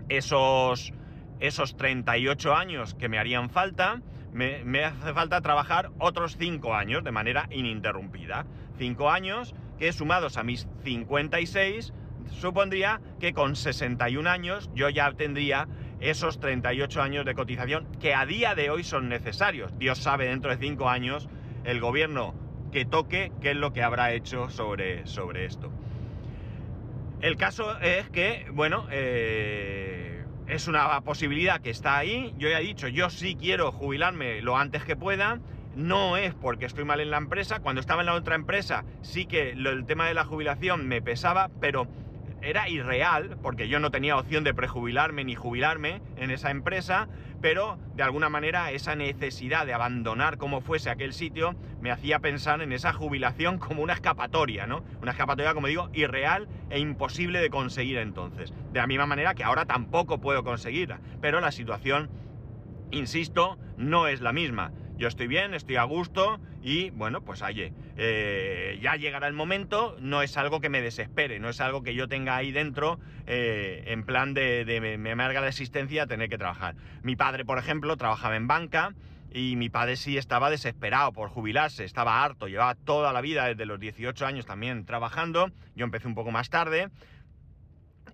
esos, 0.10 0.94
esos 1.40 1.76
38 1.76 2.56
años 2.56 2.96
que 2.96 3.10
me 3.10 3.20
harían 3.20 3.50
falta, 3.50 4.02
me, 4.34 4.84
hace 4.84 5.14
falta 5.14 5.42
trabajar 5.42 5.92
otros 6.00 6.38
5 6.38 6.74
años 6.74 7.04
de 7.04 7.12
manera 7.12 7.48
ininterrumpida. 7.52 8.46
5 8.78 9.10
años 9.10 9.54
que 9.78 9.94
sumados 9.94 10.38
a 10.38 10.44
mis 10.44 10.68
56 10.84 11.94
supondría 12.32 13.02
que 13.20 13.34
con 13.34 13.56
61 13.56 14.30
años 14.30 14.70
yo 14.74 14.90
ya 14.90 15.12
tendría 15.14 15.68
esos 16.00 16.40
38 16.40 17.02
años 17.02 17.26
de 17.26 17.36
cotización 17.36 17.88
que 18.00 18.14
a 18.14 18.26
día 18.26 18.56
de 18.56 18.70
hoy 18.70 18.84
son 18.84 19.08
necesarios. 19.10 19.78
Dios 19.78 20.00
sabe 20.00 20.28
dentro 20.28 20.52
de 20.52 20.58
5 20.58 20.90
años 20.90 21.30
el 21.64 21.80
gobierno 21.80 22.34
que 22.72 22.86
toque 22.86 23.32
qué 23.42 23.52
es 23.52 23.58
lo 23.58 23.72
que 23.72 23.84
habrá 23.84 24.14
hecho 24.14 24.50
sobre, 24.50 25.06
sobre 25.06 25.46
esto. 25.46 25.72
El 27.22 27.38
caso 27.38 27.80
es 27.80 28.10
que, 28.10 28.48
bueno, 28.52 28.88
eh, 28.92 30.13
es 30.48 30.68
una 30.68 31.02
posibilidad 31.02 31.62
que 31.62 31.70
está 31.70 31.98
ahí. 31.98 32.34
Yo 32.38 32.50
ya 32.50 32.60
he 32.60 32.64
dicho, 32.64 32.88
yo 32.88 33.10
sí 33.10 33.36
quiero 33.36 33.72
jubilarme 33.72 34.42
lo 34.42 34.58
antes 34.58 34.84
que 34.84 34.96
pueda. 34.96 35.40
No 35.76 36.18
es 36.18 36.34
porque 36.36 36.66
estoy 36.66 36.86
mal 36.86 37.00
en 37.00 37.12
la 37.12 37.18
empresa. 37.18 37.60
Cuando 37.60 37.82
estaba 37.82 38.02
en 38.02 38.08
la 38.08 38.14
otra 38.14 38.36
empresa 38.36 38.84
sí 39.02 39.26
que 39.26 39.52
el 39.52 39.86
tema 39.86 40.08
de 40.08 40.14
la 40.14 40.26
jubilación 40.26 40.88
me 40.88 41.02
pesaba, 41.02 41.50
pero 41.60 41.88
era 42.44 42.68
irreal, 42.70 43.38
porque 43.42 43.70
yo 43.70 43.80
no 43.80 43.90
tenía 43.90 44.18
opción 44.18 44.44
de 44.44 44.54
prejubilarme 44.54 45.24
ni 45.24 45.34
jubilarme 45.34 46.02
en 46.18 46.30
esa 46.30 46.52
empresa, 46.52 47.08
pero 47.44 47.78
de 47.94 48.04
alguna 48.04 48.30
manera 48.30 48.72
esa 48.72 48.96
necesidad 48.96 49.66
de 49.66 49.74
abandonar 49.74 50.38
como 50.38 50.62
fuese 50.62 50.90
aquel 50.90 51.12
sitio 51.12 51.58
me 51.82 51.92
hacía 51.92 52.20
pensar 52.20 52.62
en 52.62 52.72
esa 52.72 52.94
jubilación 52.94 53.58
como 53.60 53.84
una 53.84 53.92
escapatoria, 53.92 54.66
¿no? 54.66 54.82
Una 55.02 55.12
escapatoria, 55.12 55.54
como 55.54 55.68
digo, 55.68 55.90
irreal 55.92 56.48
e 56.70 56.80
imposible 56.80 57.42
de 57.42 57.50
conseguir 57.50 57.98
entonces. 57.98 58.54
De 58.72 58.80
la 58.80 58.88
misma 58.88 59.08
manera 59.08 59.36
que 59.36 59.44
ahora 59.44 59.66
tampoco 59.66 60.22
puedo 60.22 60.46
conseguirla, 60.46 61.02
pero 61.20 61.42
la 61.42 61.52
situación, 61.52 62.10
insisto, 62.92 63.58
no 63.76 64.08
es 64.08 64.22
la 64.22 64.32
misma. 64.32 64.72
Yo 65.04 65.10
estoy 65.10 65.28
bien, 65.28 65.54
estoy 65.54 65.76
a 65.76 65.84
gusto 65.84 66.40
y 66.62 66.92
bueno, 66.92 67.20
pues 67.20 67.42
oye, 67.42 67.74
eh, 67.98 68.80
ya 68.82 68.96
llegará 68.96 69.28
el 69.28 69.34
momento, 69.34 69.98
no 70.00 70.22
es 70.22 70.38
algo 70.38 70.62
que 70.62 70.70
me 70.70 70.82
desespere, 70.82 71.42
no 71.42 71.50
es 71.50 71.60
algo 71.60 71.84
que 71.84 71.94
yo 71.94 72.08
tenga 72.08 72.38
ahí 72.38 72.54
dentro 72.54 73.02
eh, 73.28 73.84
en 73.88 74.06
plan 74.06 74.34
de, 74.34 74.64
me, 74.82 74.98
me 74.98 75.12
amarga 75.12 75.42
la 75.42 75.50
existencia 75.50 76.08
tener 76.08 76.30
que 76.30 76.38
trabajar. 76.38 76.78
Mi 77.02 77.18
padre, 77.18 77.44
por 77.44 77.58
ejemplo, 77.58 77.98
trabajaba 77.98 78.38
en 78.38 78.48
banca 78.48 78.96
y 79.30 79.58
mi 79.58 79.68
padre 79.68 79.98
sí 79.98 80.18
estaba 80.18 80.50
desesperado 80.50 81.12
por 81.12 81.28
jubilarse, 81.28 81.84
estaba 81.84 82.24
harto, 82.24 82.48
llevaba 82.48 82.76
toda 82.76 83.12
la 83.12 83.20
vida 83.20 83.48
desde 83.48 83.66
los 83.66 83.82
18 83.82 84.26
años 84.26 84.46
también 84.46 84.86
trabajando, 84.86 85.52
yo 85.76 85.84
empecé 85.84 86.08
un 86.08 86.16
poco 86.16 86.32
más 86.32 86.50
tarde 86.50 86.88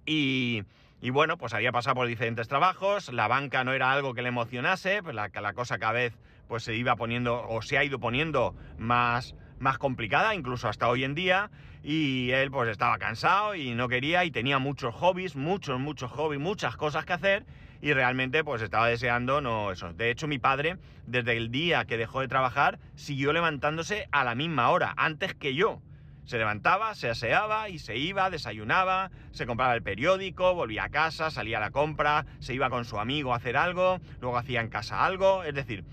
y... 0.07 0.63
Y 1.01 1.11
bueno, 1.11 1.37
pues 1.37 1.53
había 1.53 1.71
pasado 1.71 1.95
por 1.95 2.07
diferentes 2.07 2.49
trabajos, 2.49 3.13
la 3.13 3.29
banca 3.29 3.63
no 3.63 3.71
era 3.71 3.93
algo 3.93 4.13
que 4.13 4.21
le 4.21 4.27
emocionase, 4.27 5.01
pues 5.01 5.15
la, 5.15 5.29
la 5.33 5.53
cosa 5.53 5.79
cada 5.79 5.93
vez 5.93 6.13
pues 6.49 6.63
se 6.63 6.75
iba 6.75 6.95
poniendo 6.95 7.47
o 7.47 7.61
se 7.61 7.77
ha 7.77 7.83
ido 7.85 7.99
poniendo 7.99 8.55
más, 8.79 9.35
más 9.59 9.77
complicada, 9.77 10.33
incluso 10.33 10.67
hasta 10.67 10.89
hoy 10.89 11.03
en 11.03 11.13
día, 11.13 11.51
y 11.83 12.31
él 12.31 12.49
pues 12.49 12.69
estaba 12.69 12.97
cansado 12.97 13.53
y 13.53 13.75
no 13.75 13.87
quería 13.87 14.25
y 14.25 14.31
tenía 14.31 14.57
muchos 14.57 14.95
hobbies, 14.95 15.35
muchos, 15.35 15.79
muchos 15.79 16.11
hobbies, 16.11 16.41
muchas 16.41 16.75
cosas 16.75 17.05
que 17.05 17.13
hacer 17.13 17.45
y 17.81 17.93
realmente 17.93 18.43
pues 18.43 18.63
estaba 18.63 18.87
deseando 18.87 19.41
no 19.41 19.71
eso. 19.71 19.93
De 19.93 20.09
hecho 20.09 20.27
mi 20.27 20.39
padre 20.39 20.77
desde 21.05 21.37
el 21.37 21.51
día 21.51 21.85
que 21.85 21.97
dejó 21.97 22.21
de 22.21 22.27
trabajar 22.27 22.79
siguió 22.95 23.31
levantándose 23.31 24.09
a 24.11 24.23
la 24.23 24.33
misma 24.33 24.71
hora, 24.71 24.93
antes 24.97 25.35
que 25.35 25.53
yo. 25.53 25.81
Se 26.25 26.37
levantaba, 26.37 26.93
se 26.93 27.09
aseaba 27.09 27.69
y 27.69 27.79
se 27.79 27.97
iba, 27.97 28.29
desayunaba, 28.29 29.09
se 29.31 29.45
compraba 29.45 29.73
el 29.73 29.81
periódico, 29.81 30.53
volvía 30.53 30.83
a 30.83 30.89
casa, 30.89 31.31
salía 31.31 31.57
a 31.57 31.61
la 31.61 31.71
compra, 31.71 32.25
se 32.39 32.53
iba 32.53 32.69
con 32.69 32.85
su 32.85 32.99
amigo 32.99 33.33
a 33.33 33.37
hacer 33.37 33.57
algo, 33.57 33.99
luego 34.19 34.37
hacía 34.37 34.61
en 34.61 34.69
casa 34.69 35.05
algo, 35.05 35.43
es 35.43 35.55
decir, 35.55 35.85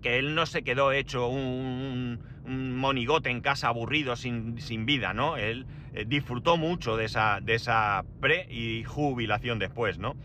que 0.00 0.18
él 0.18 0.34
no 0.34 0.46
se 0.46 0.62
quedó 0.62 0.92
hecho 0.92 1.28
un, 1.28 2.20
monigote 2.44 3.30
en 3.30 3.40
casa 3.40 3.68
aburrido 3.68 4.16
sin, 4.16 4.56
vida, 4.86 5.14
¿no? 5.14 5.36
Él 5.36 5.66
eh, 5.94 6.04
disfrutó 6.06 6.56
mucho 6.56 6.96
de 6.96 7.04
esa, 7.04 7.40
de 7.40 7.54
esa 7.54 8.04
pre 8.20 8.46
y 8.50 8.84
jubilación 8.84 9.58
después, 9.58 9.98
¿no? 9.98 10.16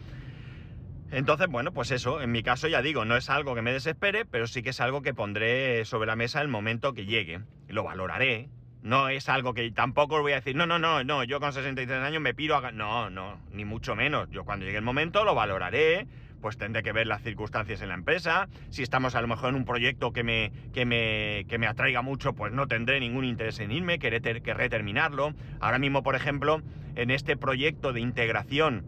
Entonces, 1.11 1.47
bueno, 1.47 1.71
pues 1.71 1.91
eso, 1.91 2.21
en 2.21 2.31
mi 2.31 2.41
caso 2.41 2.67
ya 2.67 2.81
digo, 2.81 3.05
no 3.05 3.15
es 3.15 3.29
algo 3.29 3.55
que 3.55 3.61
me 3.61 3.71
desespere, 3.71 4.25
pero 4.25 4.47
sí 4.47 4.63
que 4.63 4.71
es 4.71 4.81
algo 4.81 5.01
que 5.01 5.13
pondré 5.13 5.85
sobre 5.85 6.07
la 6.07 6.15
mesa 6.15 6.41
el 6.41 6.47
momento 6.47 6.93
que 6.93 7.05
llegue. 7.05 7.41
Lo 7.67 7.83
valoraré. 7.83 8.49
No 8.81 9.09
es 9.09 9.29
algo 9.29 9.53
que 9.53 9.71
tampoco 9.71 10.21
voy 10.21 10.33
a 10.33 10.35
decir, 10.35 10.55
no, 10.55 10.65
no, 10.67 10.77
no, 10.77 11.03
no, 11.03 11.23
yo 11.23 11.39
con 11.39 11.53
63 11.53 12.03
años 12.03 12.21
me 12.21 12.33
piro 12.33 12.55
a... 12.55 12.71
No, 12.71 13.09
no, 13.09 13.39
ni 13.51 13.65
mucho 13.65 13.95
menos. 13.95 14.29
Yo 14.29 14.43
cuando 14.45 14.65
llegue 14.65 14.77
el 14.77 14.83
momento 14.83 15.23
lo 15.23 15.33
valoraré, 15.33 16.07
pues 16.41 16.57
tendré 16.57 16.83
que 16.83 16.91
ver 16.91 17.07
las 17.07 17.21
circunstancias 17.21 17.81
en 17.81 17.89
la 17.89 17.95
empresa. 17.95 18.47
Si 18.69 18.83
estamos 18.83 19.15
a 19.15 19.21
lo 19.21 19.27
mejor 19.27 19.49
en 19.49 19.55
un 19.55 19.65
proyecto 19.65 20.11
que 20.11 20.23
me, 20.23 20.51
que 20.73 20.85
me, 20.85 21.45
que 21.47 21.57
me 21.57 21.67
atraiga 21.67 22.01
mucho, 22.01 22.33
pues 22.33 22.53
no 22.53 22.67
tendré 22.67 22.99
ningún 22.99 23.25
interés 23.25 23.59
en 23.59 23.71
irme, 23.71 23.99
querré, 23.99 24.21
querré 24.41 24.69
terminarlo. 24.69 25.33
Ahora 25.59 25.79
mismo, 25.79 26.03
por 26.03 26.15
ejemplo, 26.15 26.61
en 26.95 27.11
este 27.11 27.37
proyecto 27.37 27.93
de 27.93 28.01
integración 28.01 28.83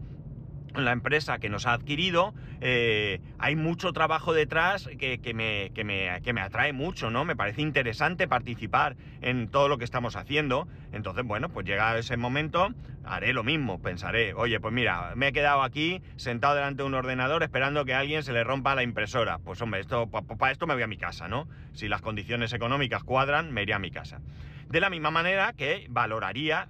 la 0.84 0.92
empresa 0.92 1.38
que 1.38 1.48
nos 1.48 1.66
ha 1.66 1.72
adquirido, 1.72 2.34
eh, 2.60 3.20
hay 3.38 3.56
mucho 3.56 3.92
trabajo 3.92 4.32
detrás 4.32 4.88
que, 4.98 5.18
me, 5.34 5.70
que, 5.74 5.84
me, 5.84 6.40
atrae 6.40 6.72
mucho, 6.72 7.10
¿no? 7.10 7.24
Me 7.24 7.36
parece 7.36 7.62
interesante 7.62 8.28
participar 8.28 8.96
en 9.20 9.48
todo 9.48 9.68
lo 9.68 9.78
que 9.78 9.84
estamos 9.84 10.16
haciendo. 10.16 10.68
Entonces, 10.92 11.24
bueno, 11.24 11.48
pues 11.48 11.66
llega 11.66 11.96
ese 11.98 12.16
momento, 12.16 12.68
haré 13.04 13.32
lo 13.32 13.44
mismo, 13.44 13.80
pensaré, 13.80 14.34
oye, 14.34 14.60
pues 14.60 14.72
mira, 14.72 15.12
me 15.14 15.28
he 15.28 15.32
quedado 15.32 15.62
aquí 15.62 16.02
sentado 16.16 16.54
delante 16.54 16.82
de 16.82 16.86
un 16.86 16.94
ordenador 16.94 17.42
esperando 17.42 17.84
que 17.84 17.94
a 17.94 18.00
alguien 18.00 18.22
se 18.22 18.32
le 18.32 18.44
rompa 18.44 18.74
la 18.74 18.82
impresora. 18.82 19.38
Pues 19.38 19.60
hombre, 19.62 19.80
esto, 19.80 20.08
para 20.08 20.52
esto 20.52 20.66
me 20.66 20.74
voy 20.74 20.82
a 20.82 20.88
mi 20.88 20.96
casa, 20.98 21.28
¿no? 21.28 21.48
Si 21.72 21.88
las 21.88 22.02
condiciones 22.02 22.52
económicas 22.52 23.04
cuadran, 23.04 23.52
me 23.52 23.62
iré 23.62 23.74
a 23.74 23.78
mi 23.78 23.90
casa. 23.90 24.20
De 24.68 24.80
la 24.80 24.90
misma 24.90 25.10
manera 25.10 25.54
que 25.54 25.86
valoraría 25.88 26.68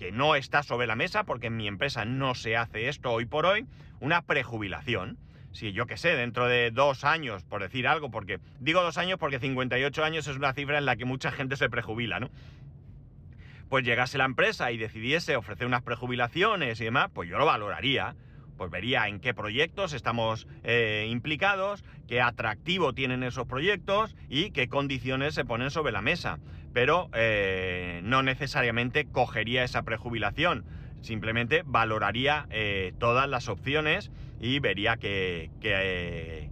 que 0.00 0.12
no 0.12 0.34
está 0.34 0.62
sobre 0.62 0.86
la 0.86 0.96
mesa, 0.96 1.24
porque 1.24 1.48
en 1.48 1.58
mi 1.58 1.68
empresa 1.68 2.06
no 2.06 2.34
se 2.34 2.56
hace 2.56 2.88
esto 2.88 3.12
hoy 3.12 3.26
por 3.26 3.44
hoy, 3.44 3.66
una 4.00 4.22
prejubilación. 4.22 5.18
Si 5.52 5.72
yo 5.72 5.86
qué 5.86 5.98
sé, 5.98 6.16
dentro 6.16 6.48
de 6.48 6.70
dos 6.70 7.04
años, 7.04 7.44
por 7.44 7.60
decir 7.60 7.86
algo, 7.86 8.10
porque 8.10 8.40
digo 8.60 8.80
dos 8.82 8.96
años 8.96 9.18
porque 9.18 9.38
58 9.38 10.02
años 10.02 10.26
es 10.26 10.36
una 10.36 10.54
cifra 10.54 10.78
en 10.78 10.86
la 10.86 10.96
que 10.96 11.04
mucha 11.04 11.30
gente 11.30 11.56
se 11.56 11.68
prejubila, 11.68 12.18
¿no? 12.18 12.30
Pues 13.68 13.84
llegase 13.84 14.16
la 14.16 14.24
empresa 14.24 14.72
y 14.72 14.78
decidiese 14.78 15.36
ofrecer 15.36 15.66
unas 15.66 15.82
prejubilaciones 15.82 16.80
y 16.80 16.84
demás, 16.84 17.10
pues 17.12 17.28
yo 17.28 17.36
lo 17.36 17.44
valoraría 17.44 18.16
pues 18.60 18.70
vería 18.70 19.08
en 19.08 19.20
qué 19.20 19.32
proyectos 19.32 19.94
estamos 19.94 20.46
eh, 20.64 21.08
implicados, 21.08 21.82
qué 22.06 22.20
atractivo 22.20 22.92
tienen 22.92 23.22
esos 23.22 23.46
proyectos 23.46 24.14
y 24.28 24.50
qué 24.50 24.68
condiciones 24.68 25.34
se 25.34 25.46
ponen 25.46 25.70
sobre 25.70 25.92
la 25.92 26.02
mesa. 26.02 26.40
Pero 26.74 27.08
eh, 27.14 28.02
no 28.04 28.22
necesariamente 28.22 29.06
cogería 29.06 29.64
esa 29.64 29.82
prejubilación, 29.82 30.66
simplemente 31.00 31.62
valoraría 31.64 32.48
eh, 32.50 32.92
todas 32.98 33.26
las 33.30 33.48
opciones 33.48 34.10
y 34.42 34.58
vería 34.58 34.98
que, 34.98 35.48
que, 35.62 36.50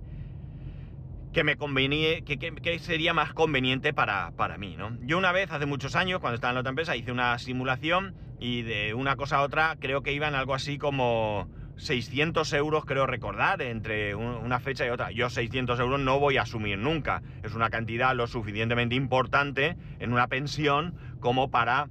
me 1.44 1.56
convenía, 1.56 2.22
que, 2.22 2.78
sería 2.78 3.12
más 3.12 3.34
conveniente 3.34 3.92
para, 3.92 4.30
para 4.30 4.56
mí. 4.56 4.76
¿no? 4.78 4.96
Yo 5.02 5.18
una 5.18 5.32
vez, 5.32 5.50
hace 5.50 5.66
muchos 5.66 5.94
años, 5.94 6.20
cuando 6.20 6.36
estaba 6.36 6.52
en 6.52 6.54
la 6.54 6.60
otra 6.60 6.70
empresa, 6.70 6.96
hice 6.96 7.12
una 7.12 7.38
simulación 7.38 8.14
y 8.40 8.62
de 8.62 8.94
una 8.94 9.16
cosa 9.16 9.36
a 9.36 9.42
otra 9.42 9.76
creo 9.78 10.02
que 10.02 10.14
iban 10.14 10.34
algo 10.34 10.54
así 10.54 10.78
como 10.78 11.50
600 11.78 12.52
euros, 12.52 12.84
creo 12.84 13.06
recordar, 13.06 13.62
entre 13.62 14.14
una 14.14 14.60
fecha 14.60 14.84
y 14.86 14.90
otra. 14.90 15.10
Yo 15.10 15.30
600 15.30 15.78
euros 15.80 16.00
no 16.00 16.18
voy 16.18 16.36
a 16.36 16.42
asumir 16.42 16.78
nunca. 16.78 17.22
Es 17.42 17.54
una 17.54 17.70
cantidad 17.70 18.14
lo 18.14 18.26
suficientemente 18.26 18.94
importante 18.94 19.76
en 19.98 20.12
una 20.12 20.26
pensión 20.26 20.94
como 21.20 21.50
para, 21.50 21.88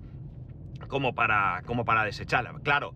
como 0.88 1.16
para, 1.16 1.64
como 1.66 1.86
para 1.86 2.04
desecharla. 2.04 2.54
Claro, 2.64 2.94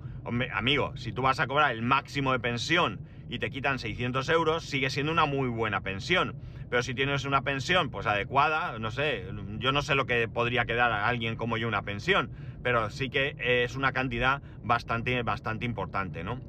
amigo, 0.53 0.95
si 0.97 1.13
tú 1.13 1.21
vas 1.21 1.39
a 1.39 1.47
cobrar 1.47 1.71
el 1.71 1.81
máximo 1.81 2.33
de 2.33 2.39
pensión 2.39 2.99
y 3.29 3.39
te 3.39 3.49
quitan 3.49 3.79
600 3.79 4.27
euros, 4.29 4.65
sigue 4.65 4.89
siendo 4.89 5.11
una 5.11 5.25
muy 5.25 5.47
buena 5.47 5.81
pensión. 5.81 6.35
Pero 6.69 6.83
si 6.83 6.93
tienes 6.93 7.25
una 7.25 7.41
pensión 7.41 7.89
pues 7.89 8.05
adecuada, 8.05 8.79
no 8.79 8.91
sé, 8.91 9.25
yo 9.59 9.71
no 9.71 9.81
sé 9.81 9.95
lo 9.95 10.05
que 10.05 10.27
podría 10.27 10.65
quedar 10.65 10.91
a 10.91 11.07
alguien 11.07 11.35
como 11.35 11.57
yo 11.57 11.67
una 11.67 11.81
pensión, 11.81 12.31
pero 12.63 12.89
sí 12.89 13.09
que 13.09 13.35
es 13.39 13.75
una 13.75 13.91
cantidad 13.91 14.41
bastante, 14.63 15.21
bastante 15.23 15.65
importante, 15.65 16.23
¿no? 16.23 16.39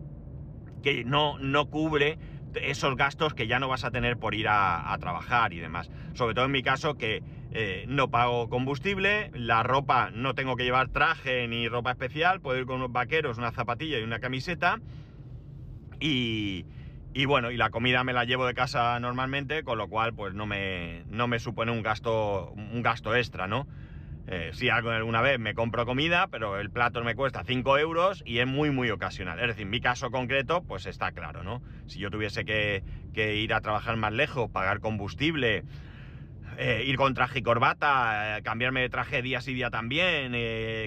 Que 0.83 1.05
no, 1.05 1.39
no 1.39 1.67
cubre 1.67 2.19
esos 2.55 2.97
gastos 2.97 3.35
que 3.35 3.47
ya 3.47 3.59
no 3.59 3.69
vas 3.69 3.85
a 3.85 3.91
tener 3.91 4.19
por 4.19 4.35
ir 4.35 4.47
a, 4.49 4.97
trabajar 5.01 5.53
y 5.53 5.59
demás. 5.59 5.91
Sobre 6.15 6.35
todo 6.35 6.45
en 6.45 6.53
mi 6.53 6.63
caso 6.63 6.95
que 6.95 7.23
eh, 7.53 7.85
no 7.89 8.11
pago 8.11 8.49
combustible, 8.49 9.31
la 9.35 9.63
ropa 9.63 10.11
no 10.13 10.35
tengo 10.35 10.57
que 10.57 10.65
llevar 10.65 10.89
traje 10.89 11.49
ni 11.49 11.69
ropa 11.69 11.93
especial, 11.93 12.41
puedo 12.41 12.59
ir 12.59 12.67
con 12.67 12.77
unos 12.77 12.93
vaqueros, 12.93 13.39
una 13.39 13.53
zapatilla 13.53 13.99
y 13.99 14.03
una 14.03 14.19
camiseta. 14.19 14.81
Y, 16.01 16.67
y 17.15 17.25
bueno, 17.27 17.51
y 17.51 17.57
la 17.57 17.71
comida 17.71 18.05
me 18.05 18.13
la 18.13 18.25
llevo 18.25 18.47
de 18.47 18.55
casa 18.55 18.99
normalmente, 19.01 19.63
con 19.65 19.79
lo 19.79 19.89
cual 19.89 20.13
pues 20.15 20.35
no 20.35 20.47
me, 20.47 21.05
no 21.09 21.29
me 21.29 21.39
supone 21.39 21.73
un 21.73 21.83
gasto, 21.83 22.53
un 22.53 22.83
gasto 22.83 23.15
extra, 23.15 23.47
¿no? 23.47 23.67
Eh, 24.29 24.51
si 24.53 24.69
alguna 24.69 25.21
vez 25.21 25.39
me 25.41 25.55
compro 25.55 25.85
comida, 25.85 26.29
pero 26.29 26.61
el 26.61 26.71
plato 26.71 27.03
me 27.03 27.15
cuesta 27.15 27.43
5 27.45 27.79
euros 27.79 28.23
y 28.25 28.39
es 28.39 28.47
muy, 28.47 28.71
muy 28.71 28.91
ocasional. 28.91 29.41
Es 29.41 29.49
decir, 29.49 29.67
mi 29.67 29.81
caso 29.81 30.11
concreto, 30.11 30.63
pues 30.63 30.87
está 30.87 31.13
claro, 31.13 31.43
¿no? 31.43 31.61
Si 31.87 31.99
yo 31.99 32.11
tuviese 32.11 32.45
que, 32.45 32.83
ir 33.15 33.53
a 33.53 33.61
trabajar 33.61 33.97
más 33.97 34.13
lejos, 34.13 34.49
pagar 34.51 34.79
combustible, 34.79 35.65
eh, 36.57 36.85
ir 36.87 36.97
con 36.97 37.15
traje 37.15 37.41
y 37.41 37.43
corbata, 37.43 38.39
eh, 38.39 38.43
cambiarme 38.43 38.83
de 38.83 38.91
traje 38.91 39.23
día 39.23 39.41
sí 39.41 39.55
día 39.55 39.71
también, 39.71 40.33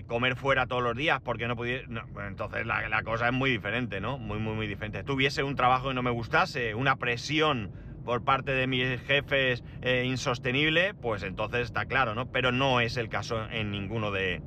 comer 0.08 0.38
fuera 0.38 0.66
todos 0.66 0.84
los 0.84 0.96
días 0.96 1.20
porque 1.22 1.48
no 1.48 1.58
pudiera... 1.58 1.86
Entonces 2.28 2.66
la, 2.66 3.04
cosa 3.04 3.28
es 3.28 3.34
muy 3.34 3.52
diferente, 3.52 4.00
¿no? 4.00 4.18
Muy, 4.18 4.40
muy, 4.40 4.54
muy 4.54 4.68
diferente. 4.68 5.04
Tuviese 5.04 5.44
un 5.44 5.56
trabajo 5.56 5.90
que 5.90 5.94
no 5.94 6.04
me 6.04 6.12
gustase, 6.12 6.74
una 6.74 6.96
presión 6.96 7.72
por 8.06 8.24
parte 8.24 8.52
de 8.52 8.68
mis 8.68 9.02
jefes 9.02 9.64
eh, 9.82 10.06
insostenible, 10.06 10.94
pues 10.94 11.24
entonces 11.24 11.62
está 11.62 11.86
claro, 11.86 12.14
¿no? 12.14 12.32
Pero 12.32 12.52
no 12.52 12.80
es 12.80 12.96
el 12.98 13.10
caso 13.10 13.50
en 13.50 13.72
ninguno 13.72 14.12
de, 14.12 14.42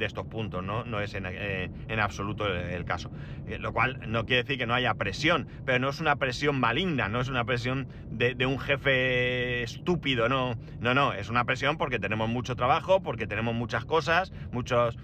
estos 0.00 0.26
puntos, 0.26 0.62
¿no? 0.62 0.84
No 0.84 1.00
es 1.00 1.14
en, 1.14 1.24
eh, 1.26 1.70
absoluto 1.98 2.46
el, 2.46 2.84
caso. 2.84 3.10
Eh, 3.46 3.58
lo 3.58 3.72
cual 3.72 4.00
no 4.08 4.26
quiere 4.26 4.42
decir 4.42 4.58
que 4.58 4.66
no 4.66 4.74
haya 4.74 4.94
presión, 4.94 5.46
pero 5.64 5.78
no 5.78 5.88
es 5.88 6.00
una 6.00 6.16
presión 6.16 6.58
maligna, 6.58 7.08
no 7.08 7.20
es 7.20 7.28
una 7.28 7.44
presión 7.44 7.88
de, 8.10 8.34
de 8.34 8.46
un 8.46 8.58
jefe 8.58 9.62
estúpido, 9.62 10.28
no, 10.28 10.56
no, 10.80 10.92
no, 10.92 11.12
es 11.12 11.30
una 11.30 11.44
presión 11.44 11.78
porque 11.78 11.98
tenemos 11.98 12.28
mucho 12.28 12.56
trabajo, 12.56 13.00
porque 13.00 13.26
tenemos 13.26 13.54
muchas 13.54 13.84
cosas, 13.84 14.32
muchos... 14.52 14.98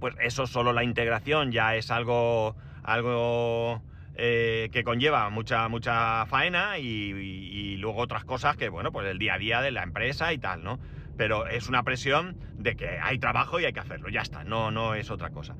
Pues 0.00 0.16
eso 0.20 0.48
solo 0.48 0.72
la 0.72 0.82
integración 0.82 1.52
ya 1.52 1.76
es 1.76 1.90
algo... 1.90 2.56
algo 2.82 3.82
eh, 4.14 4.68
que 4.72 4.84
conlleva 4.84 5.30
mucha, 5.30 5.68
mucha 5.68 6.26
faena 6.26 6.78
y, 6.78 7.76
luego 7.78 8.00
otras 8.00 8.24
cosas 8.24 8.56
que, 8.56 8.68
bueno, 8.68 8.92
pues 8.92 9.08
el 9.08 9.18
día 9.18 9.34
a 9.34 9.38
día 9.38 9.60
de 9.60 9.72
la 9.72 9.82
empresa 9.82 10.32
y 10.32 10.38
tal, 10.38 10.62
¿no? 10.62 10.78
Pero 11.16 11.48
es 11.48 11.68
una 11.68 11.82
presión 11.82 12.36
de 12.54 12.76
que 12.76 12.98
hay 13.00 13.18
trabajo 13.18 13.58
y 13.58 13.64
hay 13.64 13.72
que 13.72 13.80
hacerlo, 13.80 14.08
ya 14.08 14.20
está, 14.20 14.44
no, 14.44 14.70
no 14.70 14.94
es 14.94 15.10
otra 15.10 15.30
cosa. 15.30 15.56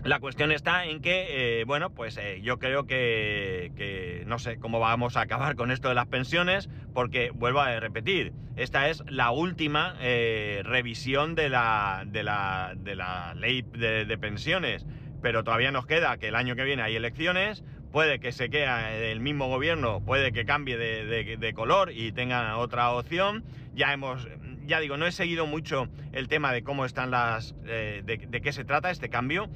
La 0.04 0.20
cuestión 0.20 0.52
está 0.52 0.84
en 0.84 1.00
que, 1.00 1.60
eh, 1.60 1.64
bueno, 1.64 1.90
pues 1.90 2.16
eh, 2.18 2.40
yo 2.40 2.60
creo 2.60 2.86
que, 2.86 4.22
no 4.26 4.38
sé 4.38 4.58
cómo 4.58 4.78
vamos 4.78 5.16
a 5.16 5.22
acabar 5.22 5.56
con 5.56 5.72
esto 5.72 5.88
de 5.88 5.96
las 5.96 6.06
pensiones, 6.06 6.68
porque 6.94 7.30
vuelvo 7.30 7.60
a 7.60 7.80
repetir, 7.80 8.32
esta 8.54 8.88
es 8.88 9.02
la 9.08 9.32
última 9.32 9.94
revisión 9.98 11.34
de 11.34 11.48
la, 11.48 12.04
de 12.06 12.22
la, 12.22 12.74
de 12.76 12.94
la 12.94 13.34
ley 13.34 13.62
de 13.62 14.18
pensiones 14.18 14.86
pero 15.22 15.44
todavía 15.44 15.70
nos 15.70 15.86
queda 15.86 16.16
que 16.18 16.28
el 16.28 16.34
año 16.34 16.56
que 16.56 16.64
viene 16.64 16.82
hay 16.82 16.96
elecciones, 16.96 17.64
puede 17.92 18.20
que 18.20 18.32
se 18.32 18.50
quede 18.50 19.10
el 19.10 19.20
mismo 19.20 19.48
gobierno, 19.48 20.04
puede 20.04 20.32
que 20.32 20.44
cambie 20.44 20.76
de, 20.76 21.52
color 21.54 21.92
y 21.92 22.12
tenga 22.12 22.56
otra 22.58 22.90
opción. 22.90 23.44
Ya 23.74 23.92
hemos, 23.92 24.28
ya 24.66 24.80
digo, 24.80 24.96
no 24.96 25.06
he 25.06 25.12
seguido 25.12 25.46
mucho 25.46 25.88
el 26.12 26.28
tema 26.28 26.52
de 26.52 26.62
cómo 26.62 26.84
están 26.84 27.10
las, 27.10 27.54
eh, 27.66 28.02
de, 28.04 28.40
qué 28.40 28.52
se 28.52 28.64
trata 28.64 28.90
este 28.90 29.08
cambio, 29.08 29.48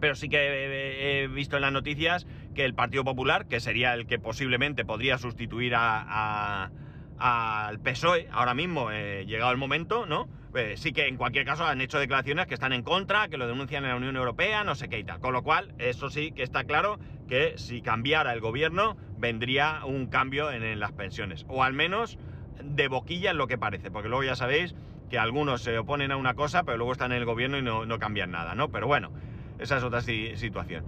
pero 0.00 0.14
sí 0.14 0.28
que 0.28 1.22
he, 1.22 1.28
visto 1.28 1.56
en 1.56 1.62
las 1.62 1.72
noticias 1.72 2.26
que 2.54 2.64
el 2.64 2.74
Partido 2.74 3.04
Popular, 3.04 3.46
que 3.46 3.60
sería 3.60 3.94
el 3.94 4.06
que 4.06 4.18
posiblemente 4.18 4.84
podría 4.84 5.18
sustituir 5.18 5.74
a, 5.76 6.70
al 7.18 7.80
PSOE 7.80 8.28
ahora 8.32 8.54
mismo, 8.54 8.90
eh, 8.90 9.24
llegado 9.26 9.52
el 9.52 9.58
momento, 9.58 10.06
¿no? 10.06 10.28
Eh, 10.54 10.74
sí 10.76 10.92
que 10.92 11.08
en 11.08 11.16
cualquier 11.16 11.44
caso 11.44 11.64
han 11.64 11.80
hecho 11.80 11.98
declaraciones 11.98 12.46
que 12.46 12.54
están 12.54 12.72
en 12.72 12.82
contra, 12.82 13.28
que 13.28 13.36
lo 13.36 13.48
denuncian 13.48 13.82
en 13.84 13.90
la 13.90 13.96
Unión 13.96 14.16
Europea, 14.16 14.62
no 14.62 14.74
sé 14.76 14.88
qué 14.88 15.00
y 15.00 15.04
tal. 15.04 15.20
Con 15.20 15.32
lo 15.32 15.42
cual, 15.42 15.74
eso 15.78 16.10
sí 16.10 16.30
que 16.30 16.44
está 16.44 16.64
claro 16.64 16.98
que 17.28 17.54
si 17.56 17.82
cambiara 17.82 18.32
el 18.32 18.40
gobierno, 18.40 18.96
vendría 19.18 19.84
un 19.84 20.06
cambio 20.06 20.52
en, 20.52 20.78
las 20.78 20.92
pensiones. 20.92 21.44
O 21.48 21.64
al 21.64 21.72
menos 21.72 22.18
de 22.62 22.88
boquilla 22.88 23.30
es 23.30 23.36
lo 23.36 23.48
que 23.48 23.58
parece, 23.58 23.90
porque 23.90 24.08
luego 24.08 24.22
ya 24.22 24.36
sabéis 24.36 24.76
que 25.10 25.18
algunos 25.18 25.62
se 25.62 25.76
oponen 25.76 26.12
a 26.12 26.16
una 26.16 26.34
cosa, 26.34 26.62
pero 26.62 26.78
luego 26.78 26.92
están 26.92 27.12
en 27.12 27.18
el 27.18 27.24
gobierno 27.24 27.58
y 27.58 27.62
no, 27.62 27.98
cambian 27.98 28.30
nada, 28.30 28.54
¿no? 28.54 28.70
Pero 28.70 28.86
bueno, 28.86 29.10
esa 29.58 29.78
es 29.78 29.82
otra 29.82 30.02
situación. 30.02 30.84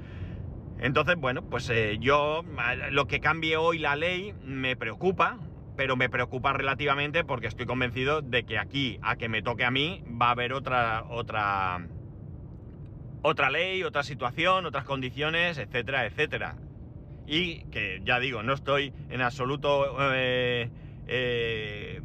Entonces, 0.78 1.16
bueno, 1.16 1.42
pues 1.42 1.68
eh, 1.71 1.97
yo 1.99 2.45
lo 2.90 3.06
que 3.06 3.21
cambie 3.21 3.56
hoy 3.56 3.78
la 3.78 3.97
ley 3.97 4.33
me 4.45 4.76
preocupa, 4.76 5.38
pero 5.76 5.97
me 5.97 6.09
preocupa 6.09 6.52
relativamente 6.52 7.25
porque 7.25 7.47
estoy 7.47 7.66
convencido 7.66 8.23
de 8.23 8.45
que 8.45 8.59
aquí, 8.59 8.99
a 9.02 9.16
que 9.16 9.28
me 9.28 9.42
toque 9.42 9.64
a 9.64 9.71
mí, 9.71 10.02
va 10.21 10.28
a 10.28 10.30
haber 10.30 10.52
otra, 10.52 11.04
otra, 11.09 11.87
otra 13.23 13.50
ley, 13.50 13.83
otra 13.83 14.02
situación, 14.02 14.66
otras 14.66 14.85
condiciones, 14.85 15.59
etcétera, 15.59 16.06
etcétera. 16.06 16.56
Y 17.26 17.64
que 17.71 18.00
ya 18.04 18.18
digo, 18.18 18.42
no 18.42 18.52
estoy 18.54 18.92
en 19.11 19.21
absoluto... 19.21 19.96
Eh, 20.14 20.70
eh, 21.09 22.00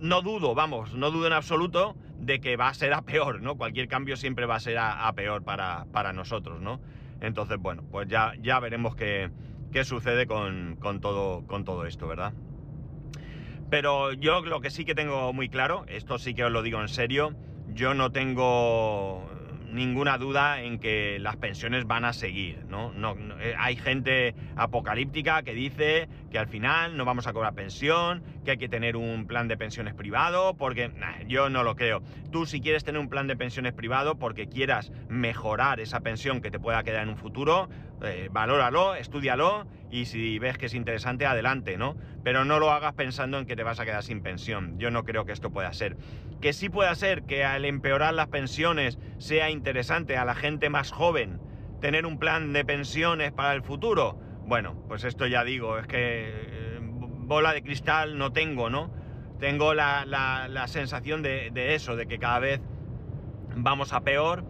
no 0.00 0.22
dudo, 0.22 0.54
vamos, 0.54 0.94
no 0.94 1.10
dudo 1.10 1.26
en 1.28 1.32
absoluto 1.32 1.96
de 2.18 2.40
que 2.40 2.56
va 2.56 2.68
a 2.68 2.74
ser 2.74 2.92
a 2.92 3.02
peor, 3.02 3.40
¿no? 3.40 3.56
Cualquier 3.56 3.88
cambio 3.88 4.16
siempre 4.16 4.46
va 4.46 4.56
a 4.56 4.60
ser 4.60 4.78
a, 4.78 5.12
peor 5.14 5.42
para, 5.42 5.86
para, 5.92 6.12
nosotros, 6.12 6.60
¿no? 6.60 6.80
Entonces, 7.20 7.58
bueno, 7.58 7.84
pues 7.90 8.08
ya, 8.08 8.34
ya 8.40 8.58
veremos 8.60 8.96
qué 8.96 9.30
qué 9.72 9.84
sucede 9.84 10.26
con, 10.26 10.78
todo, 11.00 11.46
con 11.46 11.64
todo 11.64 11.86
esto, 11.86 12.06
¿verdad? 12.06 12.32
Pero 13.70 14.12
yo 14.12 14.42
lo 14.42 14.60
que 14.60 14.70
sí 14.70 14.84
que 14.84 14.94
tengo 14.94 15.32
muy 15.32 15.48
claro, 15.48 15.84
esto 15.88 16.18
sí 16.18 16.34
que 16.34 16.44
os 16.44 16.52
lo 16.52 16.62
digo 16.62 16.80
en 16.80 16.88
serio, 16.88 17.34
yo 17.68 17.94
no 17.94 18.12
tengo 18.12 19.26
ninguna 19.72 20.18
duda 20.18 20.60
en 20.60 20.78
que 20.78 21.18
las 21.18 21.36
pensiones 21.36 21.86
van 21.86 22.04
a 22.04 22.12
seguir, 22.12 22.66
¿no? 22.66 22.92
no, 22.92 23.16
eh, 23.40 23.54
hay 23.58 23.76
gente 23.76 24.34
apocalíptica 24.54 25.42
que 25.42 25.54
dice 25.54 26.08
que 26.30 26.38
al 26.38 26.46
final 26.46 26.98
no 26.98 27.06
vamos 27.06 27.26
a 27.26 27.32
cobrar 27.32 27.54
pensión, 27.54 28.22
que 28.44 28.52
hay 28.52 28.58
que 28.58 28.68
tener 28.68 28.96
un 28.96 29.26
plan 29.26 29.48
de 29.48 29.56
pensiones 29.56 29.94
privado, 29.94 30.54
porque 30.56 30.90
yo 31.26 31.48
no 31.48 31.62
lo 31.62 31.76
creo. 31.76 32.02
Tú 32.30 32.46
si 32.46 32.60
quieres 32.60 32.84
tener 32.84 33.00
un 33.00 33.08
plan 33.08 33.26
de 33.26 33.36
pensiones 33.36 33.72
privado 33.72 34.18
porque 34.18 34.48
quieras 34.48 34.92
mejorar 35.08 35.80
esa 35.80 36.00
pensión 36.00 36.40
que 36.40 36.50
te 36.50 36.58
pueda 36.58 36.82
quedar 36.82 37.02
en 37.02 37.10
un 37.10 37.16
futuro, 37.16 37.68
eh, 38.02 38.28
valóralo, 38.30 38.94
estudialo 38.94 39.66
y 39.90 40.06
si 40.06 40.38
ves 40.38 40.58
que 40.58 40.66
es 40.66 40.74
interesante, 40.74 41.26
adelante, 41.26 41.76
¿no? 41.76 41.96
Pero 42.24 42.44
no 42.44 42.58
lo 42.58 42.70
hagas 42.70 42.94
pensando 42.94 43.38
en 43.38 43.46
que 43.46 43.56
te 43.56 43.62
vas 43.62 43.80
a 43.80 43.84
quedar 43.84 44.02
sin 44.02 44.22
pensión. 44.22 44.78
Yo 44.78 44.90
no 44.90 45.04
creo 45.04 45.24
que 45.24 45.32
esto 45.32 45.50
pueda 45.50 45.72
ser. 45.72 45.96
Que 46.40 46.52
sí 46.52 46.68
pueda 46.68 46.94
ser 46.94 47.22
que 47.22 47.44
al 47.44 47.64
empeorar 47.64 48.14
las 48.14 48.28
pensiones 48.28 48.98
sea 49.18 49.50
interesante 49.50 50.16
a 50.16 50.24
la 50.24 50.34
gente 50.34 50.70
más 50.70 50.90
joven 50.90 51.40
tener 51.82 52.06
un 52.06 52.18
plan 52.18 52.52
de 52.52 52.64
pensiones 52.64 53.32
para 53.32 53.54
el 53.54 53.62
futuro. 53.62 54.16
Bueno, 54.46 54.76
pues 54.88 55.02
esto 55.04 55.26
ya 55.26 55.42
digo, 55.44 55.78
es 55.78 55.86
que 55.88 56.51
bola 57.32 57.52
de 57.52 57.62
cristal 57.62 58.18
no 58.18 58.32
tengo, 58.32 58.70
¿no? 58.70 58.90
Tengo 59.40 59.74
la, 59.74 60.64
sensación 60.68 61.22
de, 61.22 61.50
de 61.52 61.74
eso, 61.74 61.96
de 61.96 62.06
que 62.06 62.18
cada 62.18 62.38
vez 62.38 62.60
vamos 63.56 63.92
a 63.92 64.00
peor 64.02 64.44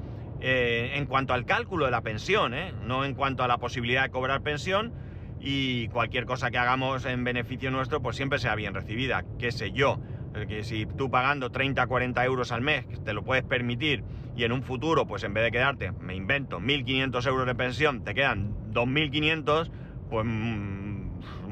eh, 0.44 0.94
en 0.94 1.06
cuanto 1.06 1.34
al 1.34 1.44
cálculo 1.44 1.84
de 1.84 1.92
la 1.92 2.00
pensión, 2.00 2.52
¿eh? 2.52 2.72
no 2.84 3.04
en 3.04 3.14
cuanto 3.14 3.44
a 3.44 3.48
la 3.48 3.58
posibilidad 3.58 4.02
de 4.02 4.10
cobrar 4.10 4.42
pensión 4.42 4.92
y 5.40 5.86
cualquier 5.88 6.26
cosa 6.26 6.50
que 6.50 6.58
hagamos 6.58 7.04
en 7.04 7.22
beneficio 7.22 7.70
nuestro, 7.70 8.02
pues 8.02 8.16
siempre 8.16 8.40
sea 8.40 8.56
bien 8.56 8.74
recibida, 8.74 9.24
qué 9.38 9.52
sé 9.52 9.70
yo. 9.70 10.00
Que 10.48 10.64
si 10.64 10.86
tú 10.86 11.10
pagando 11.10 11.50
30, 11.50 11.86
40 11.86 12.24
euros 12.24 12.50
al 12.50 12.62
mes 12.62 12.86
te 13.04 13.12
lo 13.12 13.22
puedes 13.22 13.44
permitir 13.44 14.02
y 14.34 14.42
en 14.42 14.50
un 14.50 14.62
futuro, 14.62 15.06
pues 15.06 15.22
en 15.22 15.32
vez 15.32 15.44
de 15.44 15.52
quedarte, 15.52 15.92
me 15.92 16.16
invento, 16.16 16.58
1.500 16.58 17.26
euros 17.28 17.46
de 17.46 17.54
pensión, 17.54 18.02
te 18.02 18.12
quedan 18.12 18.72
2.500, 18.72 19.70
pues 20.10 20.26
mm, 20.26 20.81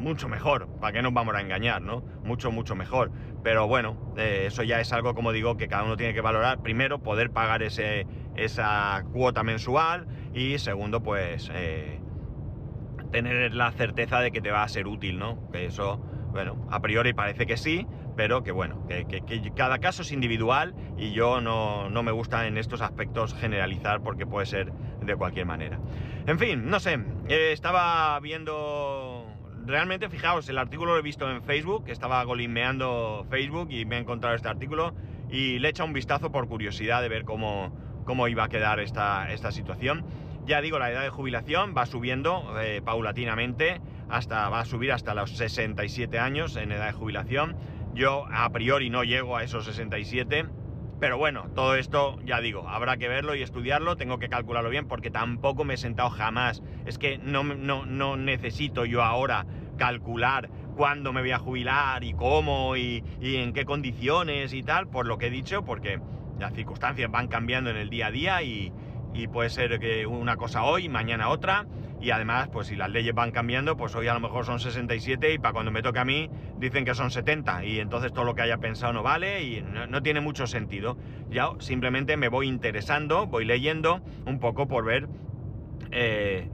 mucho 0.01 0.29
mejor, 0.29 0.69
¿para 0.81 0.95
qué 0.95 1.03
nos 1.03 1.13
vamos 1.13 1.35
a 1.35 1.41
engañar, 1.41 1.83
no? 1.83 2.03
Mucho, 2.25 2.51
mucho 2.51 2.75
mejor. 2.75 3.13
Pero 3.43 3.69
bueno, 3.69 3.97
eh, 4.17 4.47
eso 4.49 4.63
ya 4.63 4.81
es 4.81 4.93
algo, 4.93 5.15
como 5.15 5.33
digo, 5.33 5.57
que 5.57 5.69
cada 5.69 5.85
uno 5.85 5.97
tiene 5.97 6.15
que 6.15 6.21
valorar. 6.21 6.59
Primero, 6.61 6.99
poder 6.99 7.31
pagar 7.31 7.63
ese, 7.63 8.07
esa 8.35 9.05
cuota 9.13 9.43
mensual 9.43 10.09
y 10.33 10.59
segundo, 10.59 11.01
pues 11.01 11.51
eh, 11.53 12.01
tener 13.11 13.55
la 13.55 13.73
certeza 13.73 14.21
de 14.21 14.33
que 14.33 14.41
te 14.41 14.51
va 14.51 14.63
a 14.63 14.69
ser 14.69 14.87
útil, 14.87 15.19
¿no? 15.19 15.39
Que 15.53 15.67
eso, 15.67 16.01
bueno, 16.33 16.67
a 16.71 16.81
priori 16.81 17.13
parece 17.13 17.47
que 17.47 17.57
sí, 17.57 17.87
pero 18.17 18.43
que 18.43 18.53
bueno, 18.53 18.87
que, 18.87 19.53
cada 19.55 19.79
caso 19.79 20.03
es 20.03 20.13
individual 20.13 20.75
y 20.97 21.13
yo 21.13 21.41
no, 21.41 21.89
no, 21.89 22.03
me 22.03 22.13
gusta 22.13 22.47
en 22.47 22.59
estos 22.59 22.81
aspectos 22.81 23.35
generalizar 23.35 24.01
porque 24.03 24.27
puede 24.27 24.47
ser 24.47 24.73
de 24.73 25.17
cualquier 25.17 25.47
manera. 25.47 25.79
En 26.27 26.39
fin, 26.39 26.69
no 26.69 26.81
sé, 26.81 26.99
eh, 27.29 27.53
estaba 27.53 28.19
viendo 28.21 29.10
realmente, 29.70 30.09
fijaos, 30.09 30.48
el 30.48 30.59
artículo 30.59 30.92
lo 30.92 30.98
he 30.98 31.02
visto 31.02 31.30
en 31.30 31.42
Facebook, 31.42 31.85
estaba 31.88 32.22
golismeando 32.24 33.26
Facebook 33.30 33.70
y 33.70 33.85
me 33.85 33.96
he 33.96 34.00
encontrado 34.00 34.37
este 34.37 34.48
artículo 34.48 34.94
y 35.30 35.59
le 35.59 35.68
he 35.68 35.70
echado 35.70 35.87
un 35.87 35.92
vistazo 35.92 36.30
por 36.30 36.48
curiosidad 36.48 37.00
de 37.00 37.09
ver 37.09 37.24
cómo, 37.24 37.72
cómo 38.04 38.28
iba 38.28 38.44
a 38.44 38.48
quedar 38.48 38.80
esta, 38.80 39.33
esta 39.33 39.52
situación. 39.52 40.04
Ya 40.44 40.61
digo, 40.61 40.78
la 40.78 40.90
edad 40.90 41.02
de 41.02 41.11
jubilación 41.11 41.74
va 41.76 41.87
subiendo 41.87 42.54
eh, 42.61 42.83
paulatinamente, 42.85 43.80
hasta, 44.09 44.48
va 44.48 44.61
a 44.61 44.64
subir 44.64 44.92
hasta 44.92 45.14
los 45.14 45.37
67 45.37 46.18
años 46.18 46.56
en 46.56 46.72
edad 46.72 46.87
de 46.87 46.92
jubilación. 46.92 47.56
Yo 47.94 48.26
a 48.30 48.50
priori 48.50 48.90
no 48.90 49.04
llego 49.04 49.37
a 49.37 49.44
esos 49.44 49.64
67, 49.66 50.46
pero 51.00 51.16
bueno, 51.16 51.48
todo 51.54 51.76
esto, 51.76 52.18
ya 52.24 52.40
digo, 52.40 52.68
habrá 52.68 52.96
que 52.98 53.09
verlo 53.09 53.35
y 53.35 53.42
estudiarlo, 53.42 53.96
tengo 53.96 54.18
que 54.18 54.28
calcularlo 54.28 54.68
bien 54.68 54.87
porque 54.87 55.11
tampoco 55.11 55.64
me 55.64 55.74
he 55.74 55.78
sentado 55.78 56.11
jamás. 56.11 56.62
Es 56.85 56.98
que 56.98 57.18
no, 57.18 57.42
no, 57.42 57.87
no 57.87 58.16
necesito 58.16 58.85
yo 58.85 59.02
ahora 59.02 59.46
calcular 59.81 60.51
cuándo 60.77 61.14
me 61.14 61.23
voy 61.23 61.31
a 61.31 61.38
jubilar 61.38 62.05
y 62.05 62.12
cómo 62.12 62.77
y, 62.77 63.03
en 63.23 63.55
qué 63.55 63.64
condiciones 63.64 64.53
y 64.53 64.62
tal, 64.62 64.88
por 64.88 65.07
lo 65.07 65.16
que 65.16 65.29
he 65.29 65.31
dicho, 65.31 65.64
porque 65.64 65.99
las 66.38 66.53
circunstancias 66.53 67.11
van 67.11 67.29
cambiando 67.29 67.71
en 67.71 67.77
el 67.77 67.88
día 67.88 68.09
a 68.09 68.11
día 68.11 68.43
y, 68.43 68.73
puede 69.33 69.51
ser 69.51 69.79
que 69.81 70.07
una 70.07 70.37
cosa 70.37 70.64
hoy, 70.64 70.88
mañana 70.88 71.29
otra, 71.29 71.66
y 72.01 72.11
además, 72.11 72.49
pues 72.49 72.69
si 72.69 72.77
las 72.77 72.90
leyes 72.90 73.14
van 73.14 73.31
cambiando, 73.31 73.77
pues 73.77 73.95
hoy 73.95 74.09
a 74.09 74.14
lo 74.14 74.21
mejor 74.21 74.45
son 74.45 74.61
67 74.61 75.35
y 75.35 75.38
para 75.38 75.53
cuando 75.53 75.71
me 75.71 75.83
toque 75.83 75.99
a 75.99 76.05
mí 76.05 76.31
dicen 76.59 76.85
que 76.85 76.95
son 76.95 77.11
70 77.11 77.64
y 77.64 77.81
entonces 77.81 78.12
todo 78.12 78.25
lo 78.25 78.35
que 78.35 78.43
haya 78.43 78.59
pensado 78.59 78.93
no 78.95 79.03
vale 79.03 79.43
y 79.43 79.62
no, 79.62 80.03
tiene 80.03 80.21
mucho 80.21 80.47
sentido. 80.47 80.97
Ya 81.31 81.51
simplemente 81.59 82.16
me 82.16 82.29
voy 82.29 82.49
interesando, 82.49 83.27
voy 83.27 83.45
leyendo 83.47 84.03
un 84.27 84.40
poco 84.40 84.69
por 84.69 84.85
ver... 84.85 85.09
Eh, 85.90 86.49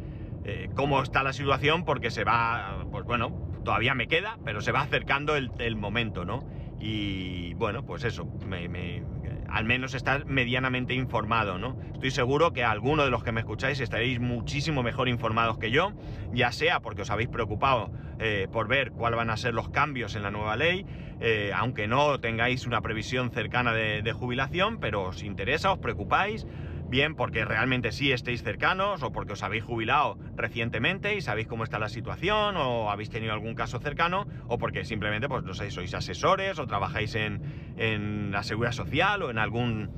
eh, 0.49 0.71
cómo 0.77 1.03
está 1.03 1.25
la 1.25 1.33
situación 1.33 1.85
porque 1.85 2.13
se 2.13 2.23
va, 2.23 2.87
pues 2.93 3.05
bueno, 3.05 3.33
todavía 3.65 3.97
me 3.97 4.07
queda, 4.07 4.39
pero 4.45 4.61
se 4.61 4.71
va 4.71 4.81
acercando 4.81 5.35
el, 5.35 5.75
momento, 5.75 6.25
¿no? 6.25 6.39
Y 6.79 7.55
bueno, 7.55 7.85
pues 7.85 8.05
eso, 8.05 8.27
me, 8.47 9.03
al 9.49 9.65
menos 9.65 9.95
estar 9.95 10.25
medianamente 10.27 10.95
informado, 10.95 11.59
¿no? 11.59 11.77
Estoy 11.95 12.13
seguro 12.13 12.53
que 12.53 12.63
alguno 12.63 13.05
de 13.05 13.11
los 13.11 13.25
que 13.25 13.33
me 13.33 13.41
escucháis 13.41 13.81
estaréis 13.81 14.21
muchísimo 14.21 14.85
mejor 14.85 15.09
informados 15.09 15.59
que 15.59 15.73
yo, 15.73 15.93
ya 16.31 16.53
sea 16.53 16.79
porque 16.79 17.03
os 17.03 17.11
habéis 17.11 17.29
preocupado 17.29 17.91
eh, 18.21 18.47
por 18.53 18.69
ver 18.69 18.93
cuáles 18.93 19.17
van 19.17 19.31
a 19.31 19.37
ser 19.37 19.53
los 19.53 19.69
cambios 19.71 20.15
en 20.15 20.23
la 20.23 20.31
nueva 20.31 20.55
ley, 20.55 20.87
eh, 21.19 21.51
aunque 21.57 21.89
no 21.89 22.21
tengáis 22.21 22.67
una 22.67 22.83
previsión 22.83 23.33
cercana 23.33 23.73
de, 23.73 24.03
de 24.03 24.13
jubilación, 24.13 24.79
pero 24.79 25.03
os 25.07 25.25
interesa, 25.25 25.73
os 25.73 25.79
preocupáis, 25.81 26.47
bien 26.89 27.15
porque 27.15 27.45
realmente 27.45 27.93
sí 27.93 28.13
estéis 28.13 28.43
cercanos 28.43 29.03
o 29.03 29.13
porque 29.13 29.33
os 29.33 29.43
habéis 29.43 29.65
jubilado 29.65 30.19
recientemente 30.37 31.15
y 31.15 31.21
sabéis 31.21 31.47
cómo 31.47 31.65
está 31.65 31.79
la 31.79 31.89
situación 31.89 32.57
o 32.57 32.91
habéis 32.91 33.11
tenido 33.11 33.33
algún 33.33 33.55
caso 33.55 33.79
cercano 33.81 34.27
o 34.47 34.59
porque 34.59 34.85
simplemente, 34.85 35.29
pues 35.29 35.45
no 35.45 35.55
sé, 35.55 35.71
sois 35.71 35.93
asesores 35.95 36.59
o 36.59 36.67
trabajáis 36.67 37.15
en, 37.15 37.41
en 37.77 38.31
la 38.31 38.43
seguridad 38.43 38.73
social 38.73 39.23
o 39.23 39.31
en 39.31 39.39
algún 39.39 39.91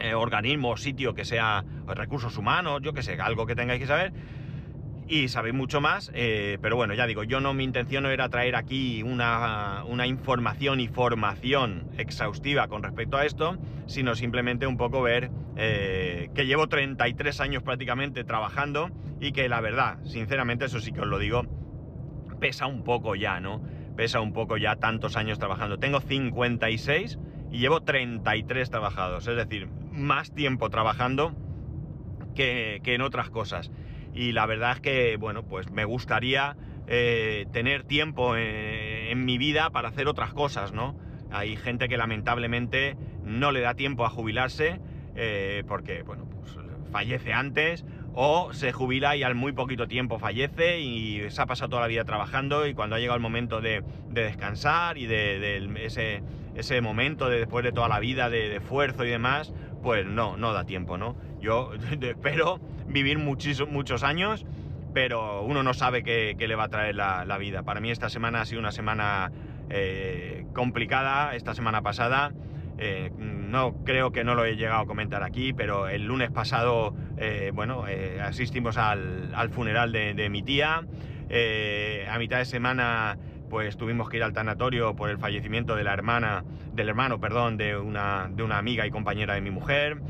eh, 0.00 0.14
organismo 0.14 0.70
o 0.70 0.76
sitio 0.76 1.14
que 1.14 1.24
sea 1.24 1.64
recursos 1.86 2.36
humanos, 2.36 2.80
yo 2.82 2.92
que 2.92 3.02
sé, 3.02 3.20
algo 3.20 3.46
que 3.46 3.54
tengáis 3.54 3.80
que 3.80 3.86
saber 3.86 4.12
y 5.08 5.28
sabéis 5.28 5.54
mucho 5.54 5.80
más, 5.80 6.10
eh, 6.14 6.58
pero 6.62 6.76
bueno, 6.76 6.94
ya 6.94 7.06
digo, 7.06 7.24
yo 7.24 7.40
no, 7.40 7.54
mi 7.54 7.64
intención 7.64 8.04
no 8.04 8.10
era 8.10 8.28
traer 8.28 8.56
aquí 8.56 9.02
una, 9.02 9.84
una, 9.86 10.06
información 10.06 10.80
y 10.80 10.88
formación 10.88 11.88
exhaustiva 11.98 12.68
con 12.68 12.82
respecto 12.82 13.16
a 13.16 13.26
esto, 13.26 13.58
sino 13.86 14.14
simplemente 14.14 14.66
un 14.66 14.76
poco 14.76 15.02
ver 15.02 15.30
eh, 15.56 16.30
que 16.34 16.46
llevo 16.46 16.68
33 16.68 17.40
años 17.40 17.62
prácticamente 17.62 18.24
trabajando 18.24 18.90
y 19.20 19.32
que 19.32 19.48
la 19.48 19.60
verdad, 19.60 19.98
sinceramente, 20.04 20.66
eso 20.66 20.80
sí 20.80 20.92
que 20.92 21.00
os 21.00 21.06
lo 21.06 21.18
digo, 21.18 21.42
pesa 22.40 22.66
un 22.66 22.84
poco 22.84 23.14
ya, 23.14 23.40
¿no? 23.40 23.62
Pesa 23.96 24.20
un 24.20 24.32
poco 24.32 24.56
ya 24.56 24.76
tantos 24.76 25.16
años 25.16 25.38
trabajando. 25.38 25.78
Tengo 25.78 26.00
56 26.00 27.18
y 27.50 27.58
llevo 27.58 27.82
33 27.82 28.70
trabajados, 28.70 29.26
es 29.26 29.36
decir, 29.36 29.68
más 29.90 30.32
tiempo 30.32 30.70
trabajando 30.70 31.34
que, 32.34 32.80
que 32.82 32.94
en 32.94 33.02
otras 33.02 33.28
cosas 33.28 33.70
y 34.14 34.32
la 34.32 34.46
verdad 34.46 34.72
es 34.72 34.80
que, 34.80 35.16
bueno, 35.16 35.42
pues 35.42 35.70
me 35.70 35.84
gustaría 35.84 36.56
eh, 36.86 37.46
tener 37.52 37.84
tiempo 37.84 38.36
en, 38.36 38.44
en, 38.44 39.24
mi 39.24 39.38
vida 39.38 39.70
para 39.70 39.88
hacer 39.88 40.08
otras 40.08 40.32
cosas, 40.32 40.72
¿no? 40.72 40.96
Hay 41.30 41.56
gente 41.56 41.88
que 41.88 41.96
lamentablemente 41.96 42.96
no 43.24 43.52
le 43.52 43.60
da 43.60 43.74
tiempo 43.74 44.04
a 44.04 44.10
jubilarse 44.10 44.80
eh, 45.14 45.64
porque, 45.66 46.02
bueno, 46.02 46.26
pues 46.26 46.56
fallece 46.90 47.32
antes 47.32 47.84
o 48.14 48.52
se 48.52 48.72
jubila 48.72 49.16
y 49.16 49.22
al 49.22 49.34
muy 49.34 49.52
poquito 49.52 49.88
tiempo 49.88 50.18
fallece 50.18 50.80
y 50.80 51.30
se 51.30 51.40
ha 51.40 51.46
pasado 51.46 51.70
toda 51.70 51.82
la 51.82 51.88
vida 51.88 52.04
trabajando 52.04 52.66
y 52.66 52.74
cuando 52.74 52.96
ha 52.96 52.98
llegado 52.98 53.16
el 53.16 53.22
momento 53.22 53.62
de, 53.62 53.82
de 54.10 54.24
descansar 54.24 54.98
y 54.98 55.06
de, 55.06 55.56
ese, 56.54 56.80
momento 56.82 57.30
de 57.30 57.38
después 57.38 57.64
de 57.64 57.72
toda 57.72 57.88
la 57.88 57.98
vida 57.98 58.28
de 58.28 58.56
esfuerzo 58.56 59.06
y 59.06 59.08
demás, 59.08 59.54
pues 59.82 60.06
no, 60.06 60.36
no 60.36 60.52
da 60.52 60.64
tiempo, 60.64 60.96
¿no? 60.96 61.16
Yo 61.40 61.72
espero 62.00 62.60
vivir 62.86 63.18
muchos, 63.18 63.68
muchos 63.68 64.02
años, 64.02 64.46
pero 64.94 65.42
uno 65.42 65.62
no 65.62 65.74
sabe 65.74 66.02
qué, 66.02 66.36
le 66.38 66.54
va 66.54 66.64
a 66.64 66.68
traer 66.68 66.94
la, 66.94 67.38
vida. 67.38 67.62
Para 67.62 67.80
mí 67.80 67.90
esta 67.90 68.08
semana 68.08 68.42
ha 68.42 68.44
sido 68.44 68.60
una 68.60 68.72
semana 68.72 69.32
eh, 69.70 70.46
complicada, 70.54 71.34
esta 71.34 71.54
semana 71.54 71.82
pasada. 71.82 72.32
Eh, 72.78 73.10
no 73.18 73.74
creo 73.84 74.12
que 74.12 74.24
no 74.24 74.34
lo 74.34 74.44
he 74.44 74.56
llegado 74.56 74.82
a 74.82 74.86
comentar 74.86 75.22
aquí, 75.22 75.52
pero 75.52 75.88
el 75.88 76.04
lunes 76.04 76.30
pasado, 76.30 76.94
eh, 77.16 77.52
bueno, 77.54 77.84
asistimos 78.22 78.76
al, 78.76 79.32
al 79.34 79.50
funeral 79.50 79.92
de, 79.92 80.14
de, 80.14 80.28
mi 80.30 80.42
tía. 80.42 80.82
A 82.08 82.18
mitad 82.18 82.38
de 82.38 82.44
semana, 82.44 83.16
pues 83.52 83.76
tuvimos 83.76 84.08
que 84.08 84.16
ir 84.16 84.22
al 84.22 84.32
tanatorio 84.32 84.96
por 84.96 85.10
el 85.10 85.18
fallecimiento 85.18 85.76
de 85.76 85.84
la 85.84 85.92
hermana, 85.92 86.42
del 86.72 86.88
hermano, 86.88 87.20
perdón, 87.20 87.58
de 87.58 87.76
una, 87.76 88.30
de 88.32 88.42
una 88.42 88.56
amiga 88.56 88.86
y 88.86 88.90
compañera 88.90 89.34
de 89.34 89.42
mi 89.42 89.50
mujer. 89.50 90.00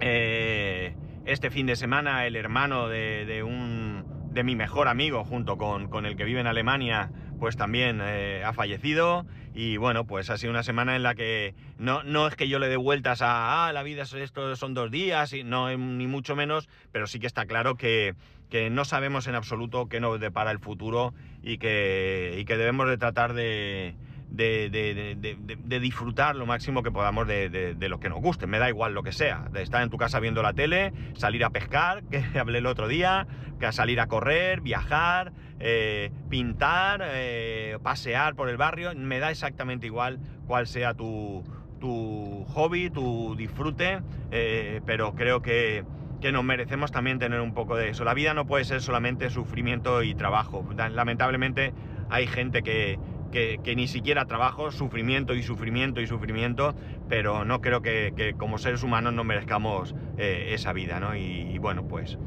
Eh, 0.00 0.96
este 1.26 1.50
fin 1.52 1.66
de 1.66 1.76
semana 1.76 2.26
el 2.26 2.34
hermano 2.34 2.88
de, 2.88 3.44
un, 3.46 4.04
de 4.32 4.42
mi 4.42 4.56
mejor 4.56 4.88
amigo, 4.88 5.22
junto 5.22 5.58
con, 5.58 5.86
con, 5.86 6.06
el 6.06 6.16
que 6.16 6.24
vive 6.24 6.40
en 6.40 6.48
Alemania, 6.48 7.12
pues 7.38 7.56
también 7.56 8.00
eh, 8.02 8.42
ha 8.44 8.52
fallecido. 8.52 9.26
Y 9.54 9.76
bueno, 9.76 10.04
pues 10.04 10.28
ha 10.28 10.36
sido 10.36 10.50
una 10.50 10.64
semana 10.64 10.96
en 10.96 11.04
la 11.04 11.14
que 11.14 11.54
no, 11.78 12.02
no 12.02 12.26
es 12.26 12.34
que 12.34 12.48
yo 12.48 12.58
le 12.58 12.68
dé 12.68 12.76
vueltas 12.76 13.22
a, 13.22 13.68
ah, 13.68 13.72
la 13.72 13.84
vida 13.84 14.02
es 14.02 14.12
esto 14.12 14.56
son 14.56 14.74
dos 14.74 14.90
días, 14.90 15.32
y 15.34 15.44
no, 15.44 15.68
ni 15.76 16.08
mucho 16.08 16.34
menos, 16.34 16.68
pero 16.90 17.06
sí 17.06 17.20
que 17.20 17.28
está 17.28 17.46
claro 17.46 17.76
que, 17.76 18.16
que 18.50 18.68
no 18.68 18.84
sabemos 18.84 19.26
en 19.28 19.36
absoluto 19.36 19.88
qué 19.88 20.00
nos 20.00 20.20
depara 20.20 20.50
el 20.50 20.58
futuro 20.58 21.14
y 21.42 21.58
que, 21.58 22.36
y 22.38 22.44
que 22.44 22.56
debemos 22.56 22.88
de 22.88 22.98
tratar 22.98 23.32
de, 23.32 23.94
de, 24.30 24.70
de, 24.70 25.56
de, 25.58 25.80
disfrutar 25.80 26.36
lo 26.36 26.46
máximo 26.46 26.82
que 26.82 26.90
podamos 26.90 27.26
de, 27.26 27.76
lo 27.80 28.00
que 28.00 28.08
nos 28.08 28.20
guste. 28.20 28.46
Me 28.46 28.58
da 28.58 28.68
igual 28.68 28.94
lo 28.94 29.02
que 29.02 29.12
sea. 29.12 29.48
De 29.52 29.62
estar 29.62 29.82
en 29.82 29.90
tu 29.90 29.96
casa 29.96 30.20
viendo 30.20 30.42
la 30.42 30.52
tele, 30.52 30.92
salir 31.14 31.44
a 31.44 31.50
pescar, 31.50 32.02
que 32.10 32.38
hablé 32.38 32.58
el 32.58 32.66
otro 32.66 32.88
día, 32.88 33.26
que 33.58 33.66
a 33.66 33.72
salir 33.72 34.00
a 34.00 34.06
correr, 34.06 34.60
viajar, 34.60 35.32
eh, 35.58 36.10
pintar, 36.28 37.02
eh, 37.04 37.78
pasear 37.82 38.34
por 38.34 38.48
el 38.48 38.56
barrio. 38.56 38.94
Me 38.94 39.18
da 39.18 39.30
exactamente 39.30 39.86
igual 39.86 40.18
cuál 40.46 40.66
sea 40.66 40.94
tu, 40.94 41.44
tu 41.80 42.44
hobby, 42.48 42.90
tu 42.90 43.34
disfrute, 43.36 44.00
eh, 44.30 44.80
pero 44.86 45.14
creo 45.14 45.42
que, 45.42 45.84
que 46.20 46.32
nos 46.32 46.44
merecemos 46.44 46.90
también 46.92 47.18
tener 47.18 47.40
un 47.40 47.54
poco 47.54 47.76
de 47.76 47.90
eso. 47.90 48.04
La 48.04 48.14
vida 48.14 48.34
no 48.34 48.46
puede 48.46 48.64
ser 48.64 48.82
solamente 48.82 49.30
sufrimiento 49.30 50.02
y 50.02 50.14
trabajo. 50.14 50.64
Lamentablemente 50.76 51.72
hay 52.10 52.26
gente 52.26 52.62
que, 52.62 52.98
que, 53.30 53.74
ni 53.76 53.88
siquiera 53.88 54.26
trabajo, 54.26 54.70
sufrimiento 54.70 55.34
y 55.34 55.42
sufrimiento 55.42 56.00
y 56.00 56.06
sufrimiento, 56.06 56.74
pero 57.08 57.44
no 57.44 57.60
creo 57.60 57.80
que, 57.80 58.12
que 58.16 58.34
como 58.34 58.58
seres 58.58 58.82
humanos 58.82 59.14
no 59.14 59.24
merezcamos 59.24 59.94
eh, 60.18 60.50
esa 60.52 60.72
vida, 60.72 61.00
¿no? 61.00 61.16
Y, 61.16 61.22
y, 61.22 61.58
bueno, 61.58 61.86
pues 61.86 62.18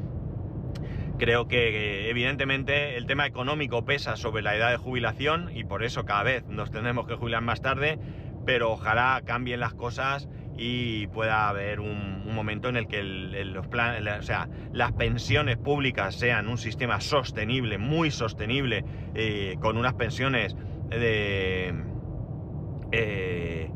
creo 1.18 1.46
que 1.46 2.10
evidentemente 2.10 2.96
el 2.96 3.06
tema 3.06 3.26
económico 3.26 3.84
pesa 3.84 4.16
sobre 4.16 4.42
la 4.42 4.56
edad 4.56 4.70
de 4.70 4.76
jubilación 4.76 5.50
y 5.54 5.64
por 5.64 5.84
eso 5.84 6.04
cada 6.04 6.24
vez 6.24 6.44
nos 6.48 6.72
tenemos 6.72 7.06
que 7.06 7.14
jubilar 7.14 7.42
más 7.42 7.60
tarde, 7.60 7.98
pero 8.44 8.72
ojalá 8.72 9.22
cambien 9.24 9.60
las 9.60 9.74
cosas 9.74 10.28
y 10.56 11.06
pueda 11.08 11.48
haber 11.48 11.80
un, 11.80 12.32
momento 12.34 12.68
en 12.68 12.76
el 12.76 12.88
que 12.88 13.00
el, 13.00 13.52
los 13.52 13.66
o 13.66 14.22
sea, 14.22 14.48
las 14.72 14.92
pensiones 14.92 15.56
públicas 15.56 16.14
sean 16.14 16.48
un 16.48 16.58
sistema 16.58 17.00
sostenible, 17.00 17.78
muy 17.78 18.10
sostenible, 18.10 18.84
eh, 19.14 19.56
con 19.60 19.76
unas 19.76 19.94
pensiones 19.94 20.56
de 20.90 21.74
eh, 22.92 23.70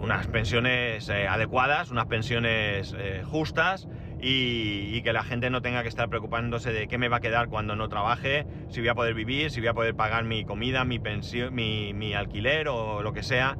unas 0.00 0.26
pensiones 0.28 1.08
eh, 1.08 1.26
adecuadas, 1.26 1.90
unas 1.90 2.06
pensiones 2.06 2.94
eh, 2.96 3.22
justas 3.24 3.88
y, 4.20 4.90
y, 4.94 5.02
que 5.02 5.12
la 5.12 5.22
gente 5.22 5.50
no 5.50 5.60
tenga 5.60 5.82
que 5.82 5.88
estar 5.88 6.08
preocupándose 6.08 6.72
de 6.72 6.86
qué 6.88 6.98
me 6.98 7.08
va 7.08 7.16
a 7.16 7.20
quedar 7.20 7.48
cuando 7.48 7.76
no 7.76 7.88
trabaje, 7.88 8.46
si 8.68 8.80
voy 8.80 8.88
a 8.88 8.94
poder 8.94 9.14
vivir, 9.14 9.50
si 9.50 9.60
voy 9.60 9.68
a 9.68 9.74
poder 9.74 9.94
pagar 9.94 10.24
mi 10.24 10.44
comida, 10.44 10.84
mi 10.84 10.98
pensión, 10.98 11.54
mi, 11.54 11.92
mi 11.94 12.14
alquiler 12.14 12.68
o 12.68 13.02
lo 13.02 13.12
que 13.12 13.22
sea, 13.22 13.56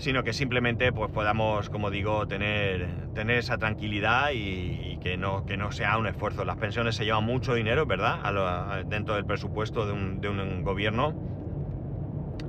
sino 0.00 0.24
que 0.24 0.32
simplemente 0.32 0.92
pues 0.92 1.10
podamos, 1.12 1.68
como 1.68 1.90
digo, 1.90 2.26
tener, 2.26 2.88
tener 3.14 3.36
esa 3.36 3.58
tranquilidad 3.58 4.30
y, 4.32 4.98
que, 5.02 5.16
no, 5.16 5.44
que 5.46 5.56
no 5.56 5.72
sea 5.72 5.98
un 5.98 6.06
esfuerzo. 6.06 6.44
Las 6.44 6.56
pensiones 6.56 6.96
se 6.96 7.04
llevan 7.04 7.24
mucho 7.24 7.54
dinero, 7.54 7.86
¿verdad? 7.86 8.18
A 8.22 8.32
lo, 8.32 8.84
dentro 8.88 9.14
del 9.14 9.26
presupuesto 9.26 9.86
de 9.86 9.92
un, 9.92 10.20
de 10.20 10.28
un 10.28 10.62
gobierno 10.62 11.14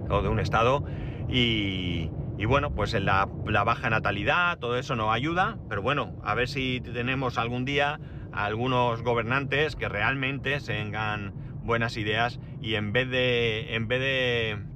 o 0.09 0.21
de 0.21 0.29
un 0.29 0.39
estado 0.39 0.83
y, 1.29 2.09
y 2.37 2.45
bueno, 2.45 2.73
pues 2.73 2.93
la, 2.93 3.25
baja 3.25 3.89
natalidad, 3.89 4.57
todo 4.57 4.77
eso 4.77 4.95
nos 4.95 5.13
ayuda, 5.13 5.57
pero 5.69 5.81
bueno, 5.81 6.15
a 6.23 6.33
ver 6.33 6.47
si 6.47 6.81
tenemos 6.81 7.37
algún 7.37 7.65
día 7.65 7.99
algunos 8.31 9.03
gobernantes 9.03 9.75
que 9.75 9.89
realmente 9.89 10.59
tengan 10.59 11.33
buenas 11.63 11.97
ideas 11.97 12.39
y 12.61 12.75
en 12.75 12.93
vez 12.93 13.09
de, 13.09 13.75
en 13.75 13.87
vez 13.87 13.99
de 13.99 14.70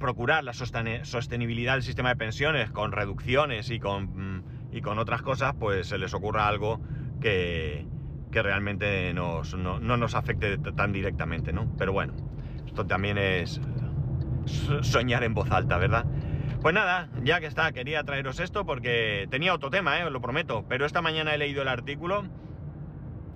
procurar 0.00 0.42
la 0.42 0.52
sostenibilidad 0.52 1.74
del 1.74 1.84
sistema 1.84 2.08
de 2.08 2.16
pensiones 2.16 2.70
con 2.72 2.90
reducciones 2.90 3.70
y 3.70 3.78
con, 3.78 4.42
y 4.72 4.80
con 4.80 4.98
otras 4.98 5.22
cosas, 5.22 5.54
pues 5.60 5.86
se 5.86 5.98
les 5.98 6.12
ocurra 6.12 6.48
algo 6.48 6.80
que, 7.20 7.86
que 8.32 8.42
realmente 8.42 9.14
nos, 9.14 9.54
no, 9.54 9.78
no 9.78 9.96
nos 9.96 10.16
afecte 10.16 10.58
tan 10.58 10.92
directamente, 10.92 11.52
¿no? 11.52 11.72
Pero 11.78 11.92
bueno, 11.92 12.14
esto 12.66 12.86
también 12.86 13.18
es 13.18 13.60
soñar 14.82 15.22
en 15.22 15.34
voz 15.34 15.50
alta, 15.52 15.78
¿verdad? 15.78 16.06
Pues 16.60 16.74
nada, 16.74 17.08
ya 17.22 17.40
que 17.40 17.46
está, 17.46 17.72
quería 17.72 18.02
traeros 18.04 18.40
esto 18.40 18.66
porque 18.66 19.26
tenía 19.30 19.54
otro 19.54 19.70
tema, 19.70 19.98
¿eh? 19.98 20.04
os 20.04 20.12
lo 20.12 20.20
prometo, 20.20 20.66
pero 20.68 20.84
esta 20.84 21.00
mañana 21.00 21.34
he 21.34 21.38
leído 21.38 21.62
el 21.62 21.68
artículo 21.68 22.24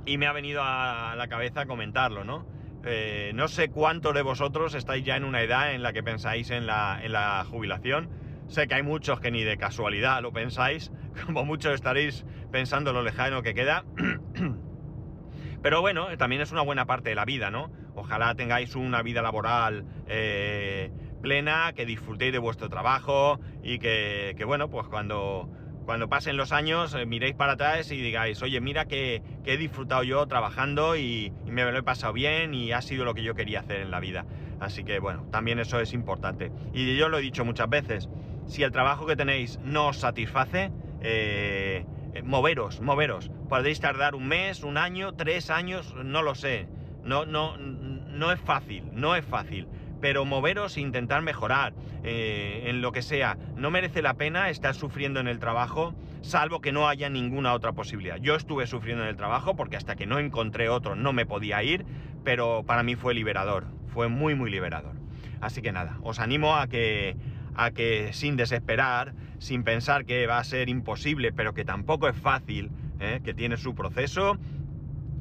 y 0.05 0.18
me 0.18 0.27
ha 0.27 0.33
venido 0.33 0.62
a 0.62 1.14
la 1.16 1.29
cabeza 1.29 1.66
comentarlo, 1.66 2.24
¿no? 2.24 2.46
Eh, 2.87 3.33
no 3.35 3.49
sé 3.49 3.70
cuántos 3.70 4.14
de 4.14 4.23
vosotros 4.23 4.75
estáis 4.75 5.05
ya 5.05 5.16
en 5.16 5.25
una 5.25 5.42
edad 5.42 5.73
en 5.73 5.83
la 5.83 5.92
que 5.92 6.03
pensáis 6.03 6.51
en 6.51 6.66
la, 6.66 7.01
en 7.03 7.12
la 7.12 7.44
jubilación. 7.49 8.11
Sé 8.47 8.68
que 8.68 8.75
hay 8.75 8.83
muchos 8.83 9.20
que 9.20 9.31
ni 9.31 9.42
de 9.42 9.57
casualidad 9.57 10.20
lo 10.20 10.33
pensáis, 10.33 10.92
como 11.27 11.44
muchos 11.44 11.75
estaréis 11.75 12.25
pensando 12.53 12.92
lo 12.92 13.03
lejano 13.03 13.42
que 13.42 13.55
queda. 13.55 13.85
Pero 15.62 15.81
bueno, 15.81 16.14
también 16.18 16.42
es 16.42 16.53
una 16.53 16.61
buena 16.61 16.85
parte 16.85 17.09
de 17.09 17.14
la 17.14 17.25
vida, 17.25 17.51
¿no? 17.51 17.70
Ojalá 17.94 18.35
tengáis 18.35 18.75
una 18.75 19.01
vida 19.03 19.23
laboral 19.23 19.87
eh, 20.07 20.92
plena, 21.23 21.73
que 21.75 21.87
disfrutéis 21.87 22.33
de 22.33 22.38
vuestro 22.38 22.68
trabajo 22.68 23.40
y 23.62 23.79
que, 23.79 24.35
que 24.37 24.44
bueno, 24.44 24.68
pues 24.68 24.87
cuando, 24.88 25.49
cuando 25.85 26.09
pasen 26.09 26.37
los 26.37 26.53
años 26.53 26.94
eh, 26.94 27.07
miréis 27.07 27.35
para 27.35 27.53
atrás 27.53 27.90
y 27.90 28.01
digáis, 28.01 28.42
oye, 28.42 28.61
mira 28.61 28.87
que, 28.87 29.23
que 29.44 29.55
he 29.55 29.57
disfrutado 29.57 30.03
yo 30.03 30.27
trabajando 30.27 30.97
y, 30.97 31.33
y, 31.47 31.51
me 31.51 31.64
lo 31.64 31.79
he 31.79 31.83
pasado 31.83 32.12
bien 32.12 32.55
y 32.55 32.73
ha 32.73 32.81
sido 32.83 33.05
lo 33.05 33.14
que 33.14 33.23
yo 33.23 33.35
quería 33.35 33.61
hacer 33.61 33.81
en 33.81 33.90
la 33.90 34.01
vida. 34.01 34.25
Así 34.61 34.85
que 34.85 34.99
bueno, 34.99 35.27
también 35.31 35.59
eso 35.59 35.81
es 35.81 35.92
importante. 35.92 36.51
Y 36.73 36.97
yo 36.97 37.09
lo 37.09 37.18
he 37.18 37.23
dicho 37.23 37.44
muchas 37.44 37.68
veces, 37.68 38.09
si 38.47 38.62
el 38.62 38.73
trabajo 38.73 39.07
que 39.07 39.16
tenéis 39.16 39.59
no 39.62 39.88
os 39.88 39.99
satisface, 39.99 40.70
eh, 41.01 41.85
moveros, 42.23 42.81
moveros. 42.81 43.31
Podéis 43.49 43.81
tardar 43.81 44.14
un 44.14 44.27
mes, 44.27 44.62
un 44.62 44.79
año, 44.79 45.14
tres 45.14 45.51
años, 45.51 45.94
no 46.03 46.23
lo 46.23 46.35
sé. 46.35 46.66
No, 47.03 47.27
no, 47.27 47.57
no 47.59 48.33
es 48.33 48.40
fácil, 48.40 48.85
no 48.92 49.14
es 49.14 49.25
fácil. 49.25 49.68
Pero 50.05 50.27
moveros 50.27 50.77
e 50.77 50.83
intentar 50.83 51.23
mejorar 51.23 51.73
eh, 52.03 52.64
en 52.67 52.83
lo 52.83 52.93
que 52.93 53.01
sea. 53.01 53.38
No 53.57 53.71
merece 53.71 54.03
la 54.03 54.12
pena 54.12 54.51
estar 54.51 54.75
sufriendo 54.75 55.19
en 55.19 55.29
el 55.29 55.38
trabajo, 55.38 55.95
salvo 56.21 56.61
que 56.61 56.73
no 56.73 56.90
haya 56.90 57.09
ninguna 57.09 57.55
otra 57.55 57.73
posibilidad. 57.73 58.19
Yo 58.19 58.35
estuve 58.35 58.67
sufriendo 58.67 59.03
en 59.05 59.09
el 59.09 59.17
trabajo 59.17 59.57
porque 59.57 59.79
hasta 59.79 59.97
que 59.97 60.05
no 60.05 60.19
encontré 60.19 60.69
otro 60.69 60.95
no 60.95 61.14
me 61.14 61.25
podía 61.25 61.62
ir, 61.62 61.87
pero 62.23 62.64
para 62.67 62.83
mí 62.83 62.97
fue 62.97 63.14
liberador, 63.14 63.64
fue 63.95 64.09
muy, 64.09 64.35
muy 64.35 64.51
liberador. 64.51 64.93
Así 65.40 65.62
que 65.62 65.73
nada, 65.73 65.97
os 66.03 66.21
animo 66.21 66.55
a 66.55 66.67
que, 66.67 67.17
a 67.55 67.71
que 67.71 68.12
sin 68.12 68.37
desesperar, 68.37 69.14
sin 69.38 69.64
pensar 69.64 70.05
que 70.05 70.27
va 70.27 70.37
a 70.37 70.45
ser 70.45 70.69
imposible, 70.69 71.33
pero 71.33 71.55
que 71.55 71.64
tampoco 71.64 72.09
es 72.09 72.17
fácil, 72.19 72.71
¿eh? 73.01 73.23
que 73.25 73.33
tiene 73.33 73.57
su 73.57 73.75
proceso 73.75 74.37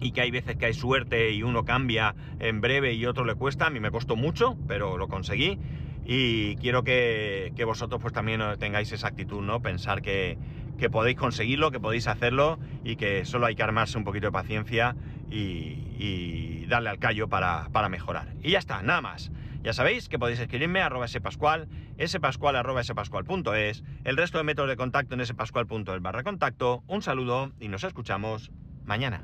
y 0.04 0.12
que 0.12 0.22
hay 0.22 0.32
veces 0.32 0.58
que 0.58 0.66
hay 0.66 0.74
suerte 0.74 1.32
y 1.32 1.44
uno 1.44 1.64
cambia 1.64 2.14
en 2.40 2.62
breve 2.62 2.94
y 2.94 3.06
otro 3.06 3.24
le 3.24 3.36
cuesta. 3.36 3.68
A 3.68 3.70
mí 3.70 3.80
me 3.80 3.90
costó 3.90 4.16
mucho, 4.16 4.58
pero 4.68 4.98
lo 4.98 5.08
conseguí. 5.08 5.58
Y 6.06 6.58
quiero 6.58 6.84
que, 6.84 7.54
que 7.56 7.64
vosotros 7.64 8.02
pues 8.02 8.14
también 8.14 8.42
tengáis 8.60 8.92
esa 8.92 9.08
actitud, 9.08 9.42
¿no? 9.42 9.62
Pensar 9.62 10.02
que, 10.02 10.38
que, 10.78 10.90
podéis 10.90 11.16
conseguirlo, 11.16 11.72
que 11.72 11.80
podéis 11.80 12.08
hacerlo 12.08 12.60
y 12.84 12.98
que 12.98 13.24
solo 13.24 13.46
hay 13.46 13.56
que 13.56 13.64
armarse 13.64 13.98
un 13.98 14.04
poquito 14.04 14.28
de 14.28 14.34
paciencia 14.34 14.98
y, 15.32 16.66
darle 16.68 16.90
al 16.90 17.00
callo 17.00 17.30
para, 17.30 17.70
para, 17.72 17.88
mejorar. 17.88 18.34
Y 18.42 18.52
ya 18.52 18.60
está, 18.60 18.82
nada 18.82 19.02
más. 19.02 19.32
Ya 19.64 19.74
sabéis 19.74 20.10
que 20.10 20.20
podéis 20.20 20.40
escribirme 20.40 20.82
a 20.82 20.88
arroba 20.88 21.08
spascual, 21.08 21.70
spascual 22.06 22.56
arroba 22.56 22.84
spascual.es, 22.84 23.84
el 24.04 24.18
resto 24.18 24.40
de 24.40 24.44
métodos 24.44 24.70
de 24.70 24.76
contacto 24.76 25.16
en 25.16 25.26
spascual.es 25.26 26.02
barra 26.02 26.24
contacto. 26.24 26.84
Un 26.88 27.02
saludo 27.02 27.52
y 27.60 27.70
nos 27.70 27.84
escuchamos 27.84 28.52
mañana. 28.86 29.22